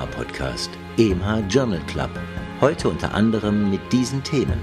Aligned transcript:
Sie 0.00 0.06
hören 0.06 0.08
EMH 0.08 0.16
Podcast, 0.16 0.70
EMH 0.96 1.48
Journal 1.48 1.80
Club. 1.86 2.10
Heute 2.60 2.88
unter 2.88 3.14
anderem 3.14 3.70
mit 3.70 3.80
diesen 3.92 4.22
Themen: 4.22 4.58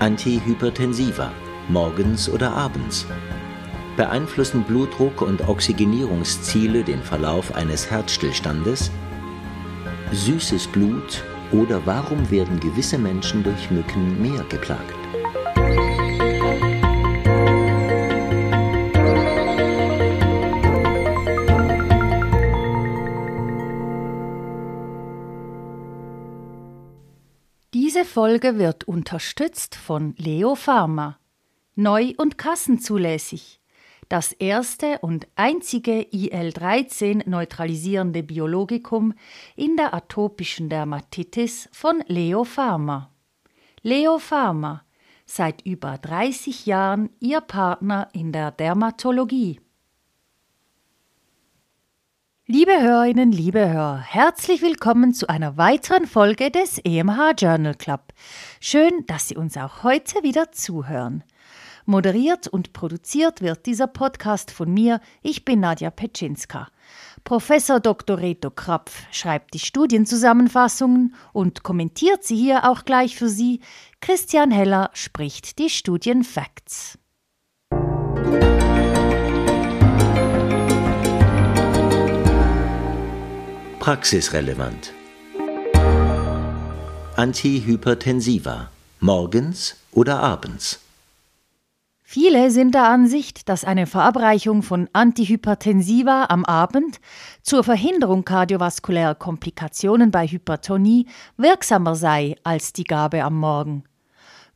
Antihypertensiva, 0.00 1.30
morgens 1.68 2.28
oder 2.28 2.52
abends. 2.52 3.06
Beeinflussen 3.96 4.62
Blutdruck 4.62 5.22
und 5.22 5.46
Oxygenierungsziele 5.48 6.84
den 6.84 7.02
Verlauf 7.02 7.54
eines 7.54 7.90
Herzstillstandes? 7.90 8.90
Süßes 10.12 10.68
Blut 10.68 11.24
oder 11.52 11.84
warum 11.84 12.30
werden 12.30 12.60
gewisse 12.60 12.98
Menschen 12.98 13.42
durch 13.42 13.70
Mücken 13.70 14.20
mehr 14.22 14.44
geplagt? 14.48 14.97
Folge 28.18 28.58
wird 28.58 28.82
unterstützt 28.82 29.76
von 29.76 30.16
Leo 30.16 30.56
Pharma. 30.56 31.20
Neu 31.76 32.14
und 32.16 32.36
kassenzulässig. 32.36 33.60
Das 34.08 34.32
erste 34.32 34.98
und 35.02 35.28
einzige 35.36 36.04
IL-13 36.10 37.30
neutralisierende 37.30 38.24
Biologikum 38.24 39.14
in 39.54 39.76
der 39.76 39.94
atopischen 39.94 40.68
Dermatitis 40.68 41.68
von 41.70 42.02
Leo 42.08 42.42
Pharma. 42.42 43.12
Leo 43.82 44.18
Pharma, 44.18 44.82
seit 45.24 45.64
über 45.64 45.96
30 45.96 46.66
Jahren 46.66 47.10
Ihr 47.20 47.40
Partner 47.40 48.08
in 48.14 48.32
der 48.32 48.50
Dermatologie. 48.50 49.60
Liebe 52.50 52.80
Hörerinnen, 52.80 53.30
liebe 53.30 53.68
Hörer, 53.68 53.98
herzlich 53.98 54.62
willkommen 54.62 55.12
zu 55.12 55.28
einer 55.28 55.58
weiteren 55.58 56.06
Folge 56.06 56.50
des 56.50 56.78
EMH 56.78 57.34
Journal 57.36 57.74
Club. 57.74 58.00
Schön, 58.58 59.04
dass 59.06 59.28
Sie 59.28 59.36
uns 59.36 59.58
auch 59.58 59.82
heute 59.82 60.22
wieder 60.22 60.50
zuhören. 60.50 61.24
Moderiert 61.84 62.48
und 62.48 62.72
produziert 62.72 63.42
wird 63.42 63.66
dieser 63.66 63.86
Podcast 63.86 64.50
von 64.50 64.72
mir. 64.72 65.02
Ich 65.20 65.44
bin 65.44 65.60
Nadja 65.60 65.90
Petschinska. 65.90 66.68
Professor 67.22 67.80
Dr. 67.80 68.16
Reto 68.16 68.48
Krapf 68.50 69.04
schreibt 69.10 69.52
die 69.52 69.58
Studienzusammenfassungen 69.58 71.14
und 71.34 71.64
kommentiert 71.64 72.24
sie 72.24 72.36
hier 72.36 72.66
auch 72.66 72.86
gleich 72.86 73.14
für 73.14 73.28
Sie. 73.28 73.60
Christian 74.00 74.50
Heller 74.52 74.88
spricht 74.94 75.58
die 75.58 75.68
Studienfacts. 75.68 76.98
Praxisrelevant. 83.88 84.92
Antihypertensiva. 87.16 88.68
Morgens 89.00 89.76
oder 89.92 90.20
abends? 90.20 90.80
Viele 92.02 92.50
sind 92.50 92.74
der 92.74 92.84
Ansicht, 92.84 93.48
dass 93.48 93.64
eine 93.64 93.86
Verabreichung 93.86 94.62
von 94.62 94.90
Antihypertensiva 94.92 96.26
am 96.28 96.44
Abend 96.44 97.00
zur 97.40 97.64
Verhinderung 97.64 98.26
kardiovaskulärer 98.26 99.14
Komplikationen 99.14 100.10
bei 100.10 100.26
Hypertonie 100.26 101.06
wirksamer 101.38 101.94
sei 101.94 102.36
als 102.44 102.74
die 102.74 102.84
Gabe 102.84 103.24
am 103.24 103.38
Morgen. 103.38 103.84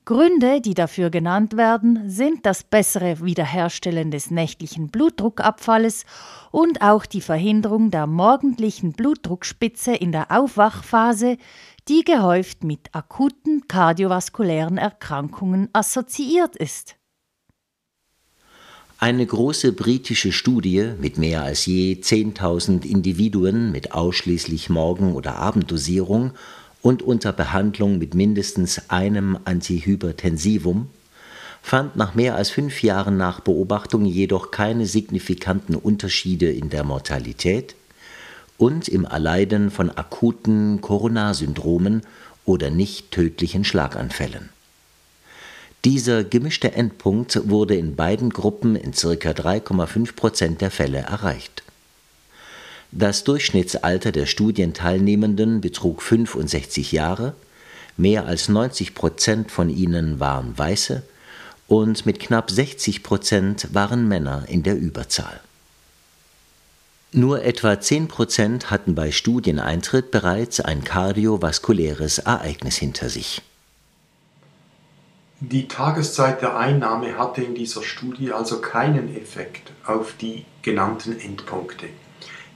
Gründe, 0.04 0.60
die 0.60 0.74
dafür 0.74 1.10
genannt 1.10 1.56
werden, 1.56 2.10
sind 2.10 2.44
das 2.44 2.64
bessere 2.64 3.24
Wiederherstellen 3.24 4.10
des 4.10 4.32
nächtlichen 4.32 4.88
Blutdruckabfalles 4.88 6.06
und 6.50 6.82
auch 6.82 7.06
die 7.06 7.20
Verhinderung 7.20 7.92
der 7.92 8.08
morgendlichen 8.08 8.92
Blutdruckspitze 8.92 9.94
in 9.94 10.10
der 10.10 10.32
Aufwachphase, 10.32 11.36
die 11.86 12.02
gehäuft 12.02 12.64
mit 12.64 12.92
akuten 12.92 13.68
kardiovaskulären 13.68 14.76
Erkrankungen 14.76 15.68
assoziiert 15.72 16.56
ist. 16.56 16.96
Eine 18.98 19.26
große 19.26 19.72
britische 19.72 20.32
Studie 20.32 20.92
mit 21.00 21.16
mehr 21.18 21.42
als 21.42 21.66
je 21.66 21.94
10.000 21.94 22.84
Individuen 22.84 23.70
mit 23.70 23.92
ausschließlich 23.92 24.68
Morgen- 24.68 25.14
oder 25.14 25.36
Abenddosierung 25.36 26.32
und 26.82 27.02
unter 27.02 27.32
Behandlung 27.32 27.98
mit 27.98 28.14
mindestens 28.14 28.90
einem 28.90 29.38
Antihypertensivum, 29.44 30.88
fand 31.62 31.96
nach 31.96 32.14
mehr 32.14 32.34
als 32.34 32.50
fünf 32.50 32.82
Jahren 32.82 33.16
nach 33.16 33.40
Beobachtung 33.40 34.04
jedoch 34.04 34.50
keine 34.50 34.86
signifikanten 34.86 35.76
Unterschiede 35.76 36.50
in 36.50 36.70
der 36.70 36.82
Mortalität 36.82 37.76
und 38.58 38.88
im 38.88 39.04
Erleiden 39.04 39.70
von 39.70 39.90
akuten 39.90 40.80
Coronarsyndromen 40.80 42.02
oder 42.44 42.70
nicht 42.70 43.12
tödlichen 43.12 43.64
Schlaganfällen. 43.64 44.48
Dieser 45.84 46.22
gemischte 46.22 46.72
Endpunkt 46.72 47.48
wurde 47.48 47.74
in 47.74 47.96
beiden 47.96 48.30
Gruppen 48.30 48.76
in 48.76 48.92
ca. 48.92 49.08
3,5 49.30 50.14
Prozent 50.14 50.60
der 50.60 50.70
Fälle 50.70 50.98
erreicht. 50.98 51.64
Das 52.94 53.24
Durchschnittsalter 53.24 54.12
der 54.12 54.26
Studienteilnehmenden 54.26 55.62
betrug 55.62 56.02
65 56.02 56.92
Jahre, 56.92 57.32
mehr 57.96 58.26
als 58.26 58.50
90 58.50 58.94
Prozent 58.94 59.50
von 59.50 59.70
ihnen 59.70 60.20
waren 60.20 60.58
Weiße 60.58 61.02
und 61.68 62.04
mit 62.04 62.20
knapp 62.20 62.50
60 62.50 63.02
Prozent 63.02 63.68
waren 63.72 64.08
Männer 64.08 64.44
in 64.46 64.62
der 64.62 64.76
Überzahl. 64.76 65.40
Nur 67.12 67.42
etwa 67.42 67.80
10 67.80 68.08
Prozent 68.08 68.70
hatten 68.70 68.94
bei 68.94 69.10
Studieneintritt 69.10 70.10
bereits 70.10 70.60
ein 70.60 70.84
kardiovaskuläres 70.84 72.18
Ereignis 72.18 72.76
hinter 72.76 73.08
sich. 73.08 73.40
Die 75.40 75.66
Tageszeit 75.66 76.42
der 76.42 76.58
Einnahme 76.58 77.16
hatte 77.16 77.42
in 77.42 77.54
dieser 77.54 77.82
Studie 77.82 78.32
also 78.32 78.60
keinen 78.60 79.16
Effekt 79.16 79.72
auf 79.86 80.14
die 80.20 80.44
genannten 80.60 81.18
Endpunkte. 81.18 81.88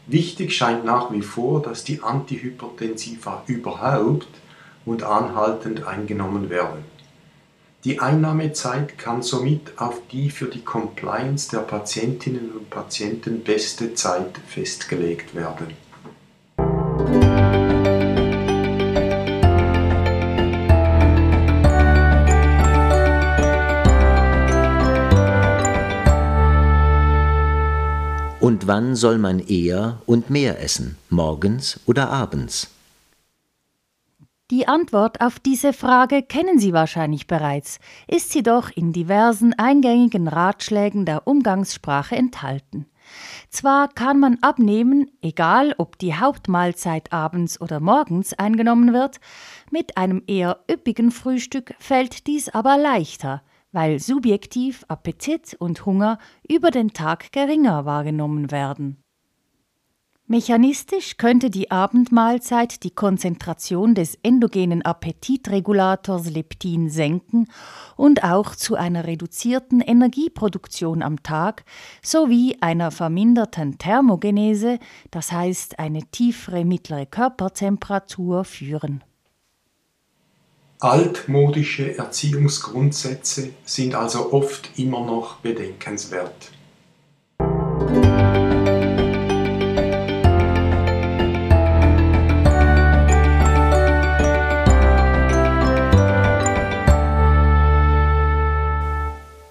Wichtig 0.06 0.54
scheint 0.54 0.84
nach 0.84 1.10
wie 1.12 1.22
vor, 1.22 1.62
dass 1.62 1.82
die 1.82 2.02
Antihypertensiva 2.02 3.42
überhaupt 3.46 4.28
und 4.84 5.02
anhaltend 5.02 5.84
eingenommen 5.84 6.48
werden. 6.48 6.84
Die 7.82 8.00
Einnahmezeit 8.00 8.98
kann 8.98 9.22
somit 9.22 9.78
auf 9.78 10.00
die 10.10 10.30
für 10.30 10.46
die 10.46 10.62
Compliance 10.62 11.50
der 11.50 11.60
Patientinnen 11.60 12.52
und 12.52 12.70
Patienten 12.70 13.42
beste 13.42 13.94
Zeit 13.94 14.38
festgelegt 14.48 15.34
werden. 15.34 15.85
Und 28.46 28.68
wann 28.68 28.94
soll 28.94 29.18
man 29.18 29.40
eher 29.40 30.00
und 30.06 30.30
mehr 30.30 30.62
essen, 30.62 30.96
morgens 31.10 31.80
oder 31.84 32.10
abends? 32.10 32.70
Die 34.52 34.68
Antwort 34.68 35.20
auf 35.20 35.40
diese 35.40 35.72
Frage 35.72 36.22
kennen 36.22 36.60
Sie 36.60 36.72
wahrscheinlich 36.72 37.26
bereits, 37.26 37.80
ist 38.06 38.30
sie 38.30 38.44
doch 38.44 38.70
in 38.70 38.92
diversen 38.92 39.52
eingängigen 39.52 40.28
Ratschlägen 40.28 41.04
der 41.04 41.26
Umgangssprache 41.26 42.14
enthalten. 42.14 42.86
Zwar 43.50 43.88
kann 43.88 44.20
man 44.20 44.38
abnehmen, 44.42 45.10
egal 45.22 45.74
ob 45.76 45.98
die 45.98 46.14
Hauptmahlzeit 46.14 47.12
abends 47.12 47.60
oder 47.60 47.80
morgens 47.80 48.32
eingenommen 48.32 48.92
wird, 48.92 49.16
mit 49.72 49.96
einem 49.96 50.22
eher 50.28 50.60
üppigen 50.70 51.10
Frühstück 51.10 51.74
fällt 51.80 52.28
dies 52.28 52.48
aber 52.48 52.78
leichter– 52.78 53.42
weil 53.76 53.98
subjektiv 53.98 54.86
Appetit 54.88 55.54
und 55.58 55.84
Hunger 55.84 56.18
über 56.48 56.70
den 56.70 56.94
Tag 56.94 57.30
geringer 57.30 57.84
wahrgenommen 57.84 58.50
werden. 58.50 58.96
Mechanistisch 60.26 61.18
könnte 61.18 61.50
die 61.50 61.70
Abendmahlzeit 61.70 62.84
die 62.84 62.90
Konzentration 62.90 63.94
des 63.94 64.18
endogenen 64.22 64.80
Appetitregulators 64.80 66.30
Leptin 66.30 66.88
senken 66.88 67.48
und 67.96 68.24
auch 68.24 68.54
zu 68.56 68.76
einer 68.76 69.06
reduzierten 69.06 69.82
Energieproduktion 69.82 71.02
am 71.02 71.22
Tag 71.22 71.66
sowie 72.02 72.56
einer 72.62 72.90
verminderten 72.90 73.76
Thermogenese, 73.76 74.78
das 75.10 75.32
heißt 75.32 75.78
eine 75.78 76.00
tiefere 76.10 76.64
mittlere 76.64 77.04
Körpertemperatur, 77.04 78.44
führen. 78.44 79.04
Altmodische 80.78 81.96
Erziehungsgrundsätze 81.96 83.52
sind 83.64 83.94
also 83.94 84.34
oft 84.34 84.68
immer 84.76 85.06
noch 85.06 85.36
bedenkenswert. 85.36 86.50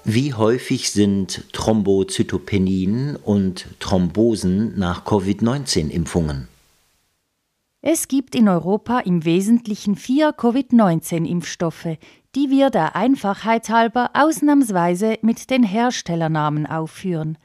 Wie 0.04 0.36
häufig 0.36 0.92
sind 0.92 1.44
Thrombozytopenien 1.54 3.16
und 3.16 3.66
Thrombosen 3.80 4.78
nach 4.78 5.04
Covid-19-Impfungen? 5.06 6.50
Es 7.88 8.08
gibt 8.08 8.34
in 8.34 8.50
Europa 8.50 9.02
im 9.02 9.26
Wesentlichen 9.26 9.96
vier 9.96 10.34
Covid-19-Impfstoffe, 10.34 12.00
die 12.34 12.50
wir 12.50 12.72
der 12.72 12.96
Einfachheit 12.96 13.70
halber 13.70 14.10
ausnahmsweise 14.16 15.20
mit 15.22 15.52
den 15.52 15.62
Herstellernamen 15.62 16.66
aufführen. 16.66 17.38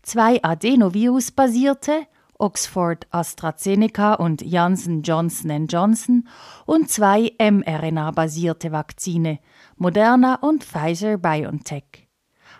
Zwei 0.00 0.42
Adenovirus-basierte, 0.42 2.06
Oxford 2.38 3.06
AstraZeneca 3.10 4.14
und 4.14 4.40
Janssen 4.40 5.02
Johnson 5.02 5.66
Johnson 5.66 6.26
und 6.64 6.88
zwei 6.88 7.34
mRNA-basierte 7.38 8.72
Vakzine, 8.72 9.40
Moderna 9.76 10.36
und 10.36 10.64
Pfizer 10.64 11.18
BioNTech. 11.18 12.08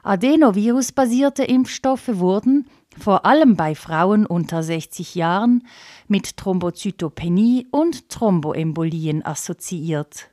Adenovirus-basierte 0.03 1.45
Impfstoffe 1.45 2.11
wurden, 2.19 2.67
vor 2.99 3.25
allem 3.25 3.57
bei 3.57 3.75
Frauen 3.75 4.27
unter 4.27 4.63
60 4.63 5.15
Jahren, 5.15 5.67
mit 6.09 6.37
Thrombozytopenie 6.37 7.67
und 7.71 8.09
Thromboembolien 8.09 9.25
assoziiert. 9.25 10.29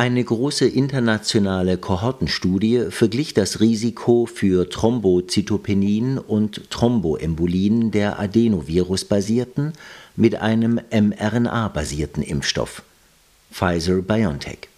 Eine 0.00 0.24
große 0.24 0.66
internationale 0.66 1.76
Kohortenstudie 1.76 2.86
verglich 2.88 3.34
das 3.34 3.60
Risiko 3.60 4.24
für 4.24 4.66
Thrombozytopenien 4.70 6.16
und 6.16 6.70
Thromboembolien 6.70 7.90
der 7.90 8.18
Adenovirus-basierten 8.18 9.74
mit 10.16 10.36
einem 10.36 10.80
mRNA-basierten 10.90 12.22
Impfstoff 12.22 12.82
Pfizer 13.52 14.00
BioNTech. 14.00 14.70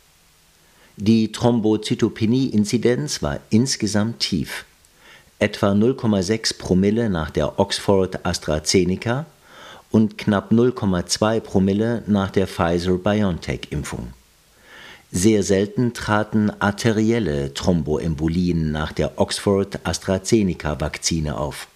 Die 0.96 1.30
Thrombozytopenie-Inzidenz 1.30 3.22
war 3.22 3.38
insgesamt 3.50 4.18
tief 4.18 4.64
etwa 5.42 5.72
0,6 5.72 6.56
Promille 6.56 7.10
nach 7.10 7.30
der 7.30 7.58
Oxford 7.58 8.24
AstraZeneca 8.24 9.26
und 9.90 10.16
knapp 10.16 10.52
0,2 10.52 11.40
Promille 11.40 12.04
nach 12.06 12.30
der 12.30 12.46
Pfizer-BioNTech-Impfung. 12.46 14.12
Sehr 15.10 15.42
selten 15.42 15.94
traten 15.94 16.52
arterielle 16.60 17.52
Thromboembolien 17.54 18.70
nach 18.70 18.92
der 18.92 19.18
Oxford 19.18 19.80
AstraZeneca-Vakzine 19.84 21.36
auf. 21.36 21.66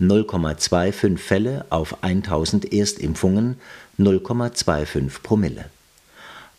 0,25 0.00 1.18
Fälle 1.18 1.66
auf 1.68 2.02
1000 2.02 2.72
Erstimpfungen, 2.72 3.56
0,25 3.98 5.22
Promille. 5.22 5.66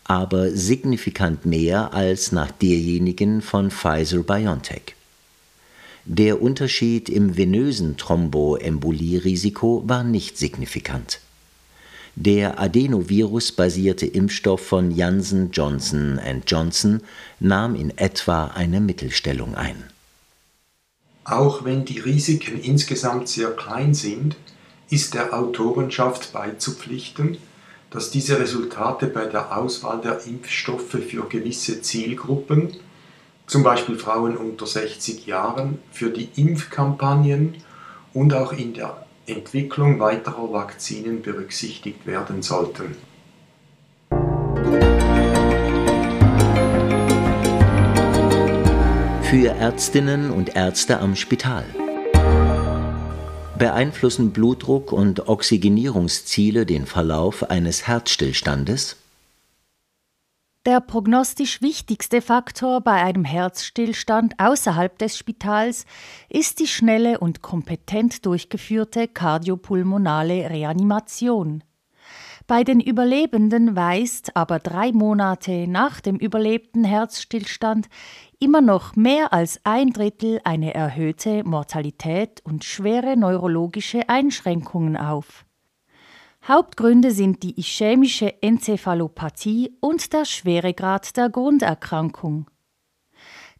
Aber 0.04 0.50
signifikant 0.50 1.46
mehr 1.46 1.92
als 1.92 2.30
nach 2.30 2.52
derjenigen 2.52 3.42
von 3.42 3.72
Pfizer-BioNTech. 3.72 4.97
Der 6.10 6.40
Unterschied 6.40 7.10
im 7.10 7.36
venösen 7.36 7.98
Thromboembolierisiko 7.98 9.82
war 9.86 10.04
nicht 10.04 10.38
signifikant. 10.38 11.20
Der 12.14 12.58
Adenovirus-basierte 12.58 14.06
Impfstoff 14.06 14.66
von 14.66 14.90
Janssen 14.90 15.50
Johnson 15.50 16.18
Johnson 16.46 17.02
nahm 17.40 17.74
in 17.74 17.90
etwa 17.98 18.46
eine 18.46 18.80
Mittelstellung 18.80 19.54
ein. 19.54 19.84
Auch 21.24 21.66
wenn 21.66 21.84
die 21.84 21.98
Risiken 21.98 22.58
insgesamt 22.58 23.28
sehr 23.28 23.50
klein 23.50 23.92
sind, 23.92 24.36
ist 24.88 25.12
der 25.12 25.38
Autorenschaft 25.38 26.32
beizupflichten, 26.32 27.36
dass 27.90 28.10
diese 28.10 28.40
Resultate 28.40 29.08
bei 29.08 29.26
der 29.26 29.54
Auswahl 29.54 30.00
der 30.00 30.24
Impfstoffe 30.24 30.88
für 31.06 31.28
gewisse 31.28 31.82
Zielgruppen 31.82 32.76
zum 33.48 33.62
Beispiel 33.62 33.98
Frauen 33.98 34.36
unter 34.36 34.66
60 34.66 35.26
Jahren, 35.26 35.78
für 35.90 36.10
die 36.10 36.28
Impfkampagnen 36.36 37.54
und 38.12 38.34
auch 38.34 38.52
in 38.52 38.74
der 38.74 39.06
Entwicklung 39.26 39.98
weiterer 39.98 40.52
Vakzinen 40.52 41.22
berücksichtigt 41.22 42.06
werden 42.06 42.42
sollten. 42.42 42.96
Für 49.22 49.48
Ärztinnen 49.48 50.30
und 50.30 50.54
Ärzte 50.56 51.00
am 51.00 51.16
Spital. 51.16 51.64
Beeinflussen 53.58 54.30
Blutdruck 54.30 54.92
und 54.92 55.28
Oxygenierungsziele 55.28 56.64
den 56.64 56.86
Verlauf 56.86 57.50
eines 57.50 57.86
Herzstillstandes? 57.86 58.96
Der 60.68 60.82
prognostisch 60.82 61.62
wichtigste 61.62 62.20
Faktor 62.20 62.82
bei 62.82 63.02
einem 63.02 63.24
Herzstillstand 63.24 64.34
außerhalb 64.36 64.98
des 64.98 65.16
Spitals 65.16 65.86
ist 66.28 66.60
die 66.60 66.66
schnelle 66.66 67.20
und 67.20 67.40
kompetent 67.40 68.26
durchgeführte 68.26 69.08
kardiopulmonale 69.08 70.50
Reanimation. 70.50 71.64
Bei 72.46 72.64
den 72.64 72.80
Überlebenden 72.80 73.76
weist 73.76 74.36
aber 74.36 74.58
drei 74.58 74.92
Monate 74.92 75.66
nach 75.66 76.02
dem 76.02 76.16
überlebten 76.16 76.84
Herzstillstand 76.84 77.88
immer 78.38 78.60
noch 78.60 78.94
mehr 78.94 79.32
als 79.32 79.62
ein 79.64 79.94
Drittel 79.94 80.38
eine 80.44 80.74
erhöhte 80.74 81.44
Mortalität 81.44 82.42
und 82.44 82.64
schwere 82.64 83.16
neurologische 83.16 84.06
Einschränkungen 84.10 84.98
auf. 84.98 85.46
Hauptgründe 86.48 87.10
sind 87.10 87.42
die 87.42 87.60
ischämische 87.60 88.42
Enzephalopathie 88.42 89.76
und 89.80 90.14
der 90.14 90.24
Schweregrad 90.24 91.14
der 91.18 91.28
Grunderkrankung. 91.28 92.46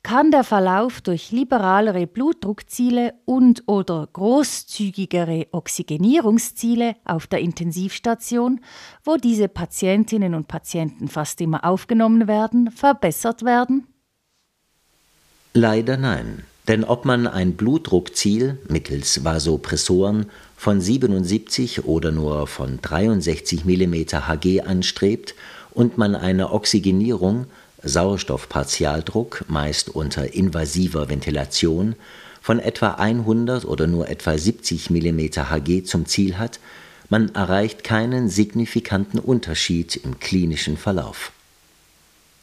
Kann 0.02 0.30
der 0.30 0.42
Verlauf 0.42 1.02
durch 1.02 1.30
liberalere 1.30 2.06
Blutdruckziele 2.06 3.12
und/oder 3.26 4.08
großzügigere 4.10 5.48
Oxygenierungsziele 5.52 6.96
auf 7.04 7.26
der 7.26 7.40
Intensivstation, 7.40 8.60
wo 9.04 9.16
diese 9.16 9.48
Patientinnen 9.48 10.34
und 10.34 10.48
Patienten 10.48 11.08
fast 11.08 11.42
immer 11.42 11.66
aufgenommen 11.66 12.26
werden, 12.26 12.70
verbessert 12.70 13.44
werden? 13.44 13.86
Leider 15.52 15.98
nein. 15.98 16.44
Denn 16.68 16.84
ob 16.84 17.04
man 17.04 17.26
ein 17.26 17.54
Blutdruckziel 17.54 18.58
mittels 18.68 19.24
Vasopressoren 19.24 20.30
von 20.58 20.80
77 20.80 21.84
oder 21.84 22.10
nur 22.10 22.48
von 22.48 22.80
63 22.82 23.64
mm 23.64 23.94
Hg 24.26 24.60
anstrebt 24.62 25.36
und 25.70 25.96
man 25.98 26.16
eine 26.16 26.52
Oxygenierung, 26.52 27.46
Sauerstoffpartialdruck, 27.84 29.44
meist 29.46 29.88
unter 29.88 30.34
invasiver 30.34 31.08
Ventilation, 31.08 31.94
von 32.42 32.58
etwa 32.58 32.94
100 32.94 33.64
oder 33.66 33.86
nur 33.86 34.08
etwa 34.08 34.36
70 34.36 34.90
mm 34.90 35.20
Hg 35.48 35.84
zum 35.84 36.06
Ziel 36.06 36.38
hat, 36.38 36.58
man 37.08 37.32
erreicht 37.36 37.84
keinen 37.84 38.28
signifikanten 38.28 39.20
Unterschied 39.20 39.94
im 39.96 40.18
klinischen 40.18 40.76
Verlauf. 40.76 41.30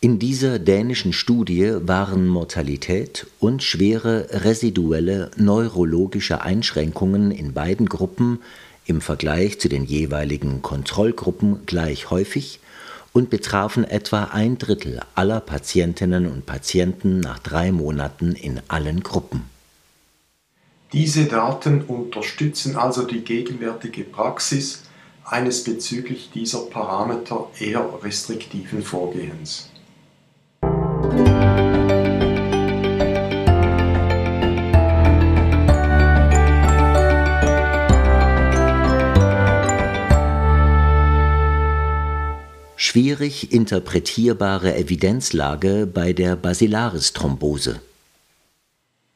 In 0.06 0.20
dieser 0.20 0.60
dänischen 0.60 1.14
Studie 1.14 1.78
waren 1.82 2.28
Mortalität 2.28 3.26
und 3.40 3.64
schwere 3.64 4.28
residuelle 4.46 5.32
neurologische 5.36 6.44
Einschränkungen 6.44 7.32
in 7.32 7.54
beiden 7.54 7.90
Gruppen 7.90 8.38
im 8.86 9.02
Vergleich 9.02 9.60
zu 9.60 9.68
den 9.68 9.84
jeweiligen 9.84 10.62
Kontrollgruppen 10.62 11.66
gleich 11.66 12.12
häufig 12.12 12.60
und 13.14 13.32
betrafen 13.32 13.84
etwa 13.84 14.26
ein 14.26 14.60
Drittel 14.60 15.02
aller 15.16 15.40
Patientinnen 15.40 16.28
und 16.28 16.46
Patienten 16.46 17.20
nach 17.20 17.40
drei 17.40 17.72
Monaten 17.72 18.34
in 18.34 18.62
allen 18.68 19.02
Gruppen. 19.02 19.50
Diese 20.94 21.26
Daten 21.26 21.82
unterstützen 21.82 22.76
also 22.76 23.08
die 23.08 23.22
gegenwärtige 23.22 24.04
Praxis 24.04 24.84
eines 25.24 25.64
bezüglich 25.64 26.30
dieser 26.32 26.60
Parameter 26.60 27.48
eher 27.60 27.90
restriktiven 28.04 28.84
Vorgehens. 28.84 29.72
Schwierig 42.96 43.52
interpretierbare 43.52 44.74
Evidenzlage 44.74 45.86
bei 45.86 46.14
der 46.14 46.38
Basilaris-Thrombose. 46.38 47.82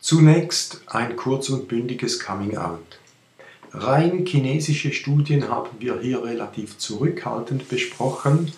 Zunächst 0.02 0.82
ein 0.88 1.16
kurz 1.16 1.48
und 1.48 1.70
bündiges 1.70 2.20
Coming-out. 2.20 3.00
Rein 3.72 4.26
chinesische 4.26 4.92
Studien 4.92 5.48
haben 5.48 5.70
wir 5.80 6.02
hier 6.02 6.22
relativ 6.26 6.78
zurückhaltend 6.78 7.70
besprochen, 7.70 8.52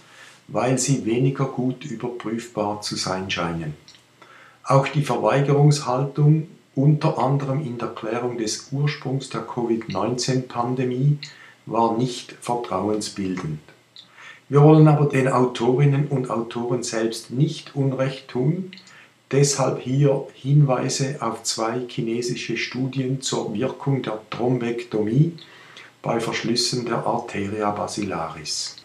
weil 0.48 0.80
sie 0.80 1.06
weniger 1.06 1.46
gut 1.46 1.86
überprüfbar 1.86 2.82
zu 2.82 2.96
sein 2.96 3.30
scheinen. 3.30 3.76
Auch 4.64 4.88
die 4.88 5.04
Verweigerungshaltung 5.04 6.48
unter 6.74 7.20
anderem 7.20 7.64
in 7.64 7.78
der 7.78 7.90
Klärung 7.90 8.40
des 8.40 8.70
Ursprungs 8.72 9.30
der 9.30 9.42
Covid-19-Pandemie 9.42 11.20
war 11.68 11.96
nicht 11.96 12.32
vertrauensbildend. 12.42 13.60
Wir 14.52 14.62
wollen 14.62 14.90
aber 14.90 15.06
den 15.06 15.30
Autorinnen 15.30 16.08
und 16.10 16.30
Autoren 16.30 16.84
selbst 16.84 17.32
nicht 17.32 17.74
Unrecht 17.74 18.28
tun, 18.28 18.72
Deshalb 19.32 19.80
hier 19.80 20.28
Hinweise 20.34 21.16
auf 21.22 21.44
zwei 21.44 21.80
chinesische 21.88 22.58
Studien 22.58 23.22
zur 23.22 23.54
Wirkung 23.54 24.02
der 24.02 24.20
Thrombektomie 24.30 25.38
bei 26.02 26.20
Verschlüssen 26.20 26.86
der 26.86 27.06
Arteria 27.06 27.72
basilaris. 27.72 28.81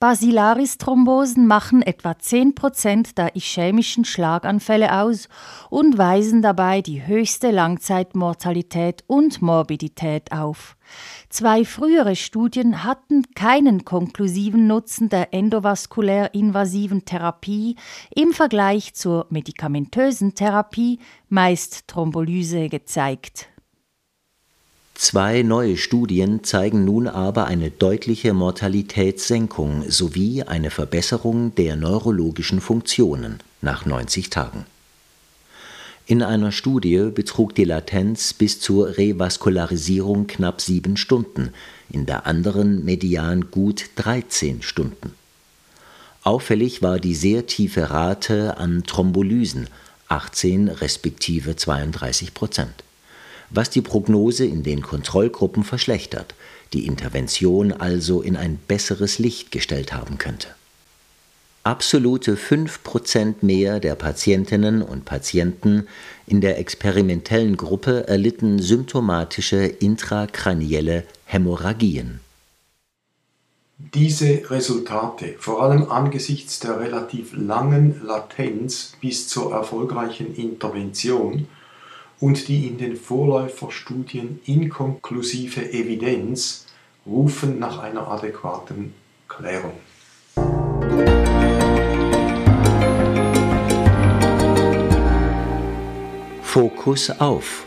Basilaris-Thrombosen 0.00 1.48
machen 1.48 1.82
etwa 1.82 2.12
10% 2.12 3.16
der 3.16 3.34
ischämischen 3.34 4.04
Schlaganfälle 4.04 4.96
aus 4.96 5.28
und 5.70 5.98
weisen 5.98 6.40
dabei 6.40 6.82
die 6.82 7.04
höchste 7.04 7.50
Langzeitmortalität 7.50 9.02
und 9.08 9.42
Morbidität 9.42 10.30
auf. 10.30 10.76
Zwei 11.30 11.64
frühere 11.64 12.14
Studien 12.14 12.84
hatten 12.84 13.24
keinen 13.34 13.84
konklusiven 13.84 14.68
Nutzen 14.68 15.08
der 15.08 15.34
endovaskulär 15.34 16.32
invasiven 16.32 17.04
Therapie 17.04 17.74
im 18.14 18.32
Vergleich 18.32 18.94
zur 18.94 19.26
medikamentösen 19.30 20.36
Therapie, 20.36 21.00
meist 21.28 21.88
Thrombolyse, 21.88 22.68
gezeigt. 22.68 23.48
Zwei 25.00 25.44
neue 25.44 25.76
Studien 25.76 26.42
zeigen 26.42 26.84
nun 26.84 27.06
aber 27.06 27.46
eine 27.46 27.70
deutliche 27.70 28.34
Mortalitätssenkung 28.34 29.88
sowie 29.88 30.42
eine 30.42 30.72
Verbesserung 30.72 31.54
der 31.54 31.76
neurologischen 31.76 32.60
Funktionen 32.60 33.38
nach 33.60 33.86
90 33.86 34.28
Tagen. 34.28 34.66
In 36.06 36.20
einer 36.20 36.50
Studie 36.50 37.10
betrug 37.14 37.54
die 37.54 37.62
Latenz 37.62 38.32
bis 38.32 38.58
zur 38.58 38.98
Revaskularisierung 38.98 40.26
knapp 40.26 40.60
sieben 40.60 40.96
Stunden, 40.96 41.52
in 41.88 42.04
der 42.04 42.26
anderen 42.26 42.84
median 42.84 43.52
gut 43.52 43.90
13 43.94 44.62
Stunden. 44.62 45.14
Auffällig 46.24 46.82
war 46.82 46.98
die 46.98 47.14
sehr 47.14 47.46
tiefe 47.46 47.90
Rate 47.90 48.58
an 48.58 48.82
Thrombolysen, 48.82 49.68
18 50.08 50.66
respektive 50.66 51.54
32 51.54 52.34
Prozent 52.34 52.82
was 53.50 53.70
die 53.70 53.82
Prognose 53.82 54.44
in 54.44 54.62
den 54.62 54.82
Kontrollgruppen 54.82 55.64
verschlechtert, 55.64 56.34
die 56.72 56.86
Intervention 56.86 57.72
also 57.72 58.22
in 58.22 58.36
ein 58.36 58.58
besseres 58.68 59.18
Licht 59.18 59.50
gestellt 59.50 59.92
haben 59.92 60.18
könnte. 60.18 60.48
Absolute 61.64 62.36
5% 62.36 63.36
mehr 63.42 63.80
der 63.80 63.94
Patientinnen 63.94 64.80
und 64.80 65.04
Patienten 65.04 65.86
in 66.26 66.40
der 66.40 66.58
experimentellen 66.58 67.56
Gruppe 67.56 68.08
erlitten 68.08 68.58
symptomatische 68.58 69.64
intrakranielle 69.66 71.04
Hämorrhagien. 71.24 72.20
Diese 73.78 74.50
Resultate, 74.50 75.34
vor 75.38 75.62
allem 75.62 75.90
angesichts 75.90 76.58
der 76.58 76.80
relativ 76.80 77.32
langen 77.36 78.00
Latenz 78.04 78.94
bis 79.00 79.28
zur 79.28 79.52
erfolgreichen 79.52 80.34
Intervention, 80.34 81.48
und 82.20 82.48
die 82.48 82.66
in 82.66 82.78
den 82.78 82.96
Vorläuferstudien 82.96 84.40
inkonklusive 84.44 85.72
Evidenz 85.72 86.66
rufen 87.06 87.58
nach 87.58 87.78
einer 87.78 88.08
adäquaten 88.08 88.94
Klärung. 89.28 89.72
Fokus 96.42 97.10
auf. 97.20 97.66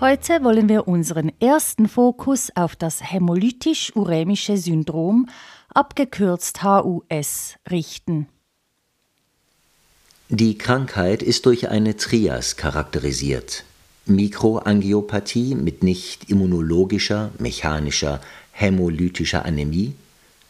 Heute 0.00 0.44
wollen 0.44 0.68
wir 0.68 0.86
unseren 0.86 1.32
ersten 1.40 1.88
Fokus 1.88 2.50
auf 2.54 2.76
das 2.76 3.02
hämolytisch-urämische 3.02 4.56
Syndrom, 4.56 5.26
abgekürzt 5.74 6.62
HUS, 6.62 7.56
richten. 7.68 8.28
Die 10.30 10.58
Krankheit 10.58 11.22
ist 11.22 11.46
durch 11.46 11.70
eine 11.70 11.96
Trias 11.96 12.58
charakterisiert. 12.58 13.64
Mikroangiopathie 14.04 15.54
mit 15.54 15.82
nicht 15.82 16.28
immunologischer, 16.28 17.30
mechanischer, 17.38 18.20
hämolytischer 18.52 19.46
Anämie, 19.46 19.94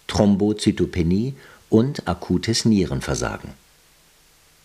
Thrombozytopenie 0.09 1.35
und 1.69 2.09
akutes 2.09 2.65
Nierenversagen. 2.65 3.51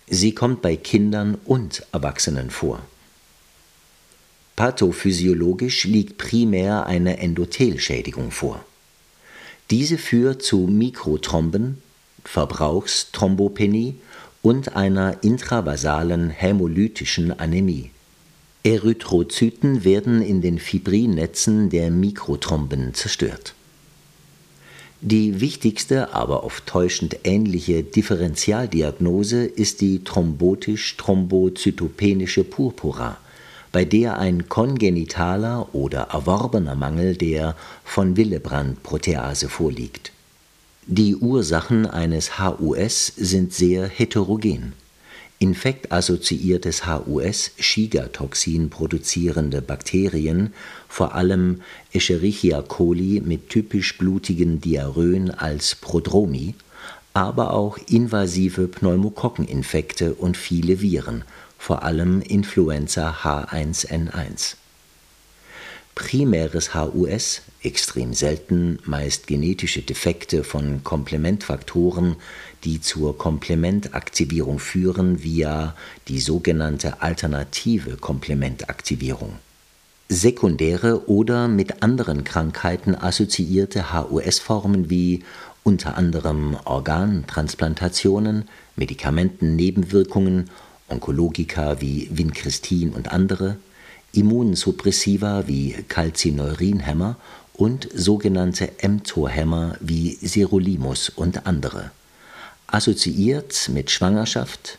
Sie 0.08 0.34
kommt 0.34 0.64
bei 0.64 0.76
Kindern 0.78 1.38
und 1.46 1.86
Erwachsenen 1.92 2.50
vor. 2.50 2.82
Pathophysiologisch 4.56 5.84
liegt 5.84 6.18
primär 6.18 6.88
eine 6.88 7.20
Endothelschädigung 7.20 8.32
vor. 8.32 8.66
Diese 9.70 10.00
führt 10.00 10.42
zu 10.42 10.62
Mikrothromben, 10.62 11.84
Verbrauchsthrombopenie 12.26 14.00
und 14.44 14.76
einer 14.76 15.24
intravasalen 15.24 16.30
hämolytischen 16.30 17.40
Anämie. 17.40 17.90
Erythrozyten 18.64 19.84
werden 19.84 20.22
in 20.22 20.42
den 20.42 20.60
Fibrinnetzen 20.60 21.70
der 21.70 21.90
Mikrothromben 21.90 22.94
zerstört. 22.94 23.56
Die 25.02 25.42
wichtigste, 25.42 26.14
aber 26.14 26.44
oft 26.44 26.68
täuschend 26.68 27.18
ähnliche 27.24 27.82
Differentialdiagnose 27.84 29.46
ist 29.46 29.82
die 29.82 30.04
thrombotisch-thrombozytopenische 30.04 32.44
Purpura, 32.44 33.18
bei 33.72 33.86
der 33.86 34.18
ein 34.18 34.50
kongenitaler 34.50 35.74
oder 35.74 36.10
erworbener 36.12 36.76
Mangel 36.76 37.16
der 37.16 37.56
von 37.84 38.18
Willebrand-Protease 38.18 39.50
vorliegt 39.50 40.13
die 40.88 41.16
Ursachen 41.16 41.86
eines 41.86 42.40
HUS 42.40 43.08
sind 43.16 43.54
sehr 43.54 43.88
heterogen. 43.88 44.74
Infektassoziiertes 45.40 46.86
HUS, 46.86 47.52
Shiga-Toxin 47.58 48.70
produzierende 48.70 49.62
Bakterien, 49.62 50.54
vor 50.90 51.16
allem 51.16 51.62
Escherichia 51.94 52.62
coli 52.62 53.22
mit 53.24 53.50
typisch 53.50 53.98
blutigen 53.98 54.60
Diarrhöen 54.60 55.32
als 55.32 55.76
Prodromi, 55.76 56.56
aber 57.14 57.54
auch 57.54 57.78
invasive 57.88 58.68
Pneumokokkeninfekte 58.68 60.14
und 60.14 60.36
viele 60.36 60.82
Viren, 60.82 61.24
vor 61.58 61.84
allem 61.84 62.22
Influenza 62.22 63.16
H1N1. 63.24 64.56
Primäres 65.96 66.74
HUS, 66.74 67.42
extrem 67.62 68.14
selten, 68.14 68.80
meist 68.86 69.28
genetische 69.28 69.82
Defekte 69.82 70.44
von 70.44 70.84
Komplementfaktoren, 70.84 72.16
die 72.64 72.82
zur 72.82 73.18
Komplementaktivierung 73.18 74.58
führen 74.58 75.24
via 75.24 75.76
die 76.08 76.20
sogenannte 76.20 77.02
alternative 77.02 77.98
Komplementaktivierung. 77.98 79.34
Sekundäre 80.10 81.08
oder 81.10 81.48
mit 81.48 81.84
anderen 81.84 82.24
Krankheiten 82.24 82.96
assoziierte 82.96 83.94
HUS-Formen 83.94 84.90
wie 84.90 85.24
unter 85.64 85.96
anderem 85.98 86.58
Organtransplantationen, 86.66 88.50
Medikamentennebenwirkungen, 88.76 90.50
Onkologika 90.90 91.82
wie 91.82 92.10
Vincristin 92.12 92.92
und 92.92 93.12
andere, 93.12 93.58
Immunsuppressiva 94.14 95.48
wie 95.48 95.74
Calcineurinhämmer 95.88 97.18
und 97.54 97.90
sogenannte 97.94 98.70
mTOR-Hämmer 98.82 99.78
wie 99.80 100.18
Sirolimus 100.22 101.10
und 101.10 101.48
andere. 101.48 101.92
Assoziiert 102.68 103.70
mit 103.74 103.90
Schwangerschaft, 103.90 104.78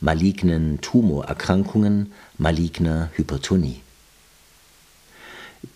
malignen 0.00 0.80
Tumorerkrankungen, 0.80 2.12
maligner 2.38 3.10
Hypertonie. 3.14 3.80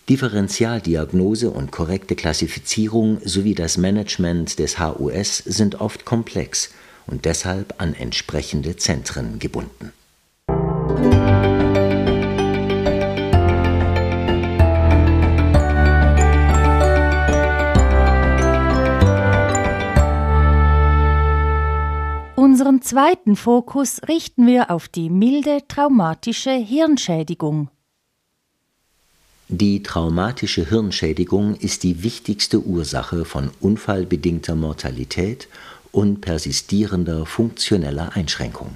Differentialdiagnose 0.09 1.49
und 1.49 1.71
korrekte 1.71 2.15
Klassifizierung 2.15 3.19
sowie 3.23 3.55
das 3.55 3.77
Management 3.77 4.59
des 4.59 4.79
HUS 4.79 5.37
sind 5.37 5.79
oft 5.79 6.03
komplex 6.03 6.71
und 7.07 7.23
deshalb 7.23 7.81
an 7.81 7.93
entsprechende 7.93 8.75
Zentren 8.75 9.39
gebunden. 9.39 9.93
Zweiten 22.87 23.35
Fokus 23.35 23.99
richten 24.07 24.47
wir 24.47 24.71
auf 24.71 24.87
die 24.87 25.09
milde 25.09 25.59
traumatische 25.67 26.51
Hirnschädigung. 26.51 27.69
Die 29.49 29.83
traumatische 29.83 30.69
Hirnschädigung 30.69 31.55
ist 31.55 31.83
die 31.83 32.01
wichtigste 32.03 32.61
Ursache 32.61 33.25
von 33.25 33.49
unfallbedingter 33.59 34.55
Mortalität 34.55 35.49
und 35.91 36.21
persistierender 36.21 37.25
funktioneller 37.25 38.15
Einschränkung. 38.15 38.69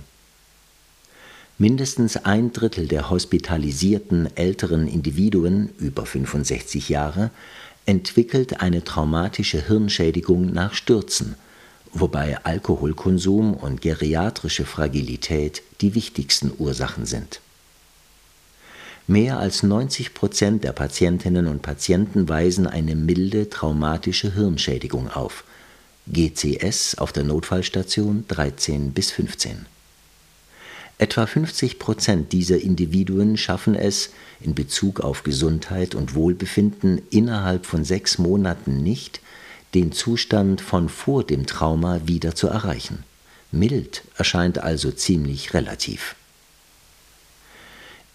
Mindestens 1.58 2.18
ein 2.18 2.52
Drittel 2.52 2.88
der 2.88 3.10
hospitalisierten 3.10 4.36
älteren 4.36 4.90
Individuen 4.90 5.70
über 5.78 6.06
65 6.06 6.90
Jahre 6.90 7.30
entwickelt 7.86 8.60
eine 8.60 8.84
traumatische 8.84 9.66
Hirnschädigung 9.66 10.52
nach 10.52 10.74
Stürzen– 10.74 11.36
wobei 11.94 12.44
Alkoholkonsum 12.44 13.54
und 13.54 13.82
geriatrische 13.82 14.66
Fragilität 14.66 15.62
die 15.82 15.96
wichtigsten 15.96 16.52
Ursachen 16.58 17.06
sind. 17.06 17.42
Mehr 19.08 19.40
als 19.40 19.64
90 19.64 20.14
Prozent 20.14 20.64
der 20.64 20.72
Patientinnen 20.72 21.48
und 21.48 21.62
Patienten 21.62 22.30
weisen 22.30 22.68
eine 22.68 22.96
milde 22.96 23.50
traumatische 23.50 24.34
Hirnschädigung 24.34 25.10
auf. 25.10 25.44
GCS 26.08 26.96
auf 26.96 27.12
der 27.12 27.24
Notfallstation 27.24 28.26
13 28.28 28.92
bis 28.92 29.12
15. 29.12 29.66
Etwa 30.98 31.26
50 31.26 31.80
Prozent 31.80 32.32
dieser 32.32 32.62
Individuen 32.62 33.36
schaffen 33.36 33.76
es 33.76 34.12
in 34.40 34.54
Bezug 34.54 35.00
auf 35.00 35.24
Gesundheit 35.24 35.96
und 35.96 36.14
Wohlbefinden 36.14 37.02
innerhalb 37.10 37.66
von 37.66 37.84
sechs 37.84 38.20
Monaten 38.20 38.84
nicht, 38.84 39.20
den 39.74 39.92
Zustand 39.92 40.62
von 40.62 40.90
vor 40.90 41.24
dem 41.24 41.46
Trauma 41.46 42.02
wieder 42.06 42.36
zu 42.36 42.48
erreichen. 42.48 43.04
Mild 43.52 44.04
erscheint 44.18 44.60
also 44.60 44.92
ziemlich 44.92 45.54
relativ. 45.54 46.16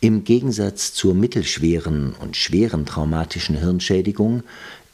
Im 0.00 0.24
Gegensatz 0.24 0.92
zur 0.92 1.14
mittelschweren 1.14 2.14
und 2.14 2.36
schweren 2.36 2.84
traumatischen 2.84 3.56
Hirnschädigung 3.56 4.42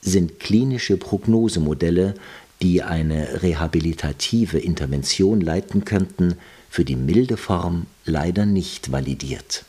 sind 0.01 0.41
klinische 0.41 0.97
Prognosemodelle, 0.97 2.15
die 2.61 2.83
eine 2.83 3.43
rehabilitative 3.43 4.59
Intervention 4.59 5.41
leiten 5.41 5.85
könnten, 5.85 6.37
für 6.71 6.85
die 6.85 6.97
milde 6.97 7.37
Form 7.37 7.87
leider 8.05 8.47
nicht 8.47 8.93
validiert. 8.93 9.65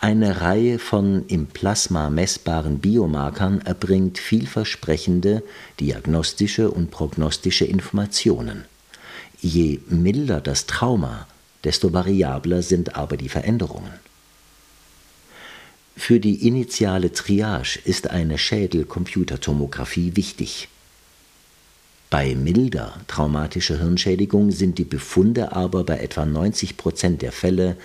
Eine 0.00 0.42
Reihe 0.42 0.78
von 0.78 1.24
im 1.26 1.46
Plasma 1.46 2.08
messbaren 2.08 2.78
Biomarkern 2.78 3.62
erbringt 3.62 4.18
vielversprechende 4.18 5.42
diagnostische 5.80 6.70
und 6.70 6.92
prognostische 6.92 7.64
Informationen. 7.64 8.64
Je 9.40 9.80
milder 9.88 10.40
das 10.40 10.66
Trauma, 10.66 11.26
desto 11.64 11.92
variabler 11.92 12.62
sind 12.62 12.94
aber 12.94 13.16
die 13.16 13.28
Veränderungen. 13.28 13.92
Für 15.96 16.20
die 16.20 16.46
initiale 16.46 17.12
Triage 17.12 17.80
ist 17.84 18.08
eine 18.08 18.38
Schädelcomputertomographie 18.38 20.14
wichtig. 20.14 20.68
Bei 22.08 22.36
milder 22.36 22.94
traumatischer 23.08 23.78
Hirnschädigung 23.78 24.52
sind 24.52 24.78
die 24.78 24.84
Befunde 24.84 25.52
aber 25.52 25.82
bei 25.84 25.98
etwa 25.98 26.24
90 26.24 26.76
Prozent 26.76 27.20
der 27.20 27.32
Fälle 27.32 27.76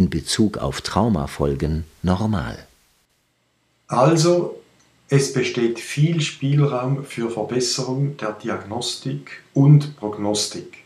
in 0.00 0.08
Bezug 0.08 0.56
auf 0.56 0.80
Traumafolgen 0.80 1.84
normal. 2.02 2.66
Also, 3.86 4.58
es 5.10 5.34
besteht 5.34 5.78
viel 5.78 6.22
Spielraum 6.22 7.04
für 7.04 7.28
Verbesserung 7.28 8.16
der 8.16 8.32
Diagnostik 8.32 9.42
und 9.52 9.96
Prognostik. 9.98 10.78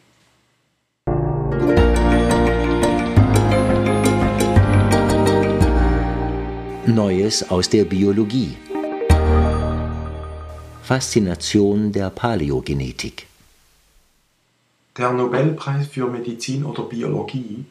Neues 6.86 7.48
aus 7.48 7.70
der 7.70 7.84
Biologie. 7.84 8.56
Faszination 10.82 11.92
der 11.92 12.10
Paläogenetik. 12.10 13.26
Der 14.98 15.12
Nobelpreis 15.12 15.86
für 15.86 16.08
Medizin 16.08 16.64
oder 16.64 16.82
Biologie 16.82 17.64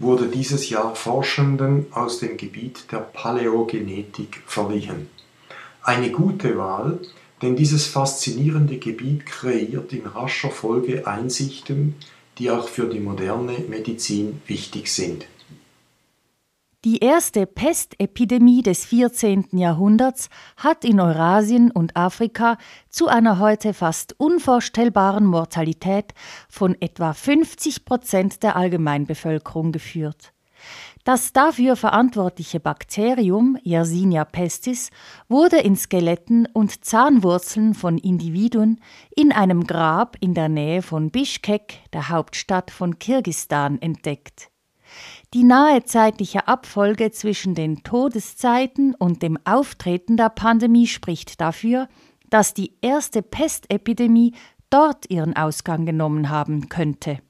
wurde 0.00 0.26
dieses 0.26 0.70
Jahr 0.70 0.96
Forschenden 0.96 1.86
aus 1.92 2.18
dem 2.18 2.36
Gebiet 2.36 2.90
der 2.90 2.98
Paläogenetik 2.98 4.42
verliehen. 4.46 5.08
Eine 5.82 6.10
gute 6.10 6.56
Wahl, 6.56 6.98
denn 7.42 7.54
dieses 7.54 7.86
faszinierende 7.86 8.78
Gebiet 8.78 9.26
kreiert 9.26 9.92
in 9.92 10.06
rascher 10.06 10.50
Folge 10.50 11.06
Einsichten, 11.06 11.94
die 12.38 12.50
auch 12.50 12.68
für 12.68 12.86
die 12.86 13.00
moderne 13.00 13.58
Medizin 13.68 14.40
wichtig 14.46 14.92
sind. 14.92 15.26
Die 16.86 17.00
erste 17.00 17.44
Pestepidemie 17.44 18.62
des 18.62 18.86
14. 18.86 19.48
Jahrhunderts 19.52 20.30
hat 20.56 20.82
in 20.86 20.98
Eurasien 20.98 21.70
und 21.70 21.94
Afrika 21.94 22.56
zu 22.88 23.06
einer 23.06 23.38
heute 23.38 23.74
fast 23.74 24.18
unvorstellbaren 24.18 25.26
Mortalität 25.26 26.14
von 26.48 26.74
etwa 26.80 27.12
50 27.12 27.84
Prozent 27.84 28.42
der 28.42 28.56
Allgemeinbevölkerung 28.56 29.72
geführt. 29.72 30.32
Das 31.04 31.34
dafür 31.34 31.76
verantwortliche 31.76 32.60
Bakterium 32.60 33.58
Yersinia 33.62 34.24
pestis 34.24 34.88
wurde 35.28 35.58
in 35.58 35.76
Skeletten 35.76 36.46
und 36.46 36.82
Zahnwurzeln 36.82 37.74
von 37.74 37.98
Individuen 37.98 38.80
in 39.14 39.32
einem 39.32 39.64
Grab 39.66 40.16
in 40.20 40.32
der 40.32 40.48
Nähe 40.48 40.80
von 40.80 41.10
Bischkek, 41.10 41.80
der 41.92 42.08
Hauptstadt 42.08 42.70
von 42.70 42.98
Kirgistan, 42.98 43.82
entdeckt. 43.82 44.50
Die 45.32 45.44
nahe 45.44 45.84
zeitliche 45.84 46.48
Abfolge 46.48 47.12
zwischen 47.12 47.54
den 47.54 47.84
Todeszeiten 47.84 48.96
und 48.96 49.22
dem 49.22 49.38
Auftreten 49.44 50.16
der 50.16 50.28
Pandemie 50.28 50.88
spricht 50.88 51.40
dafür, 51.40 51.88
dass 52.30 52.52
die 52.52 52.72
erste 52.80 53.22
Pestepidemie 53.22 54.34
dort 54.70 55.08
ihren 55.08 55.36
Ausgang 55.36 55.86
genommen 55.86 56.30
haben 56.30 56.68
könnte. 56.68 57.20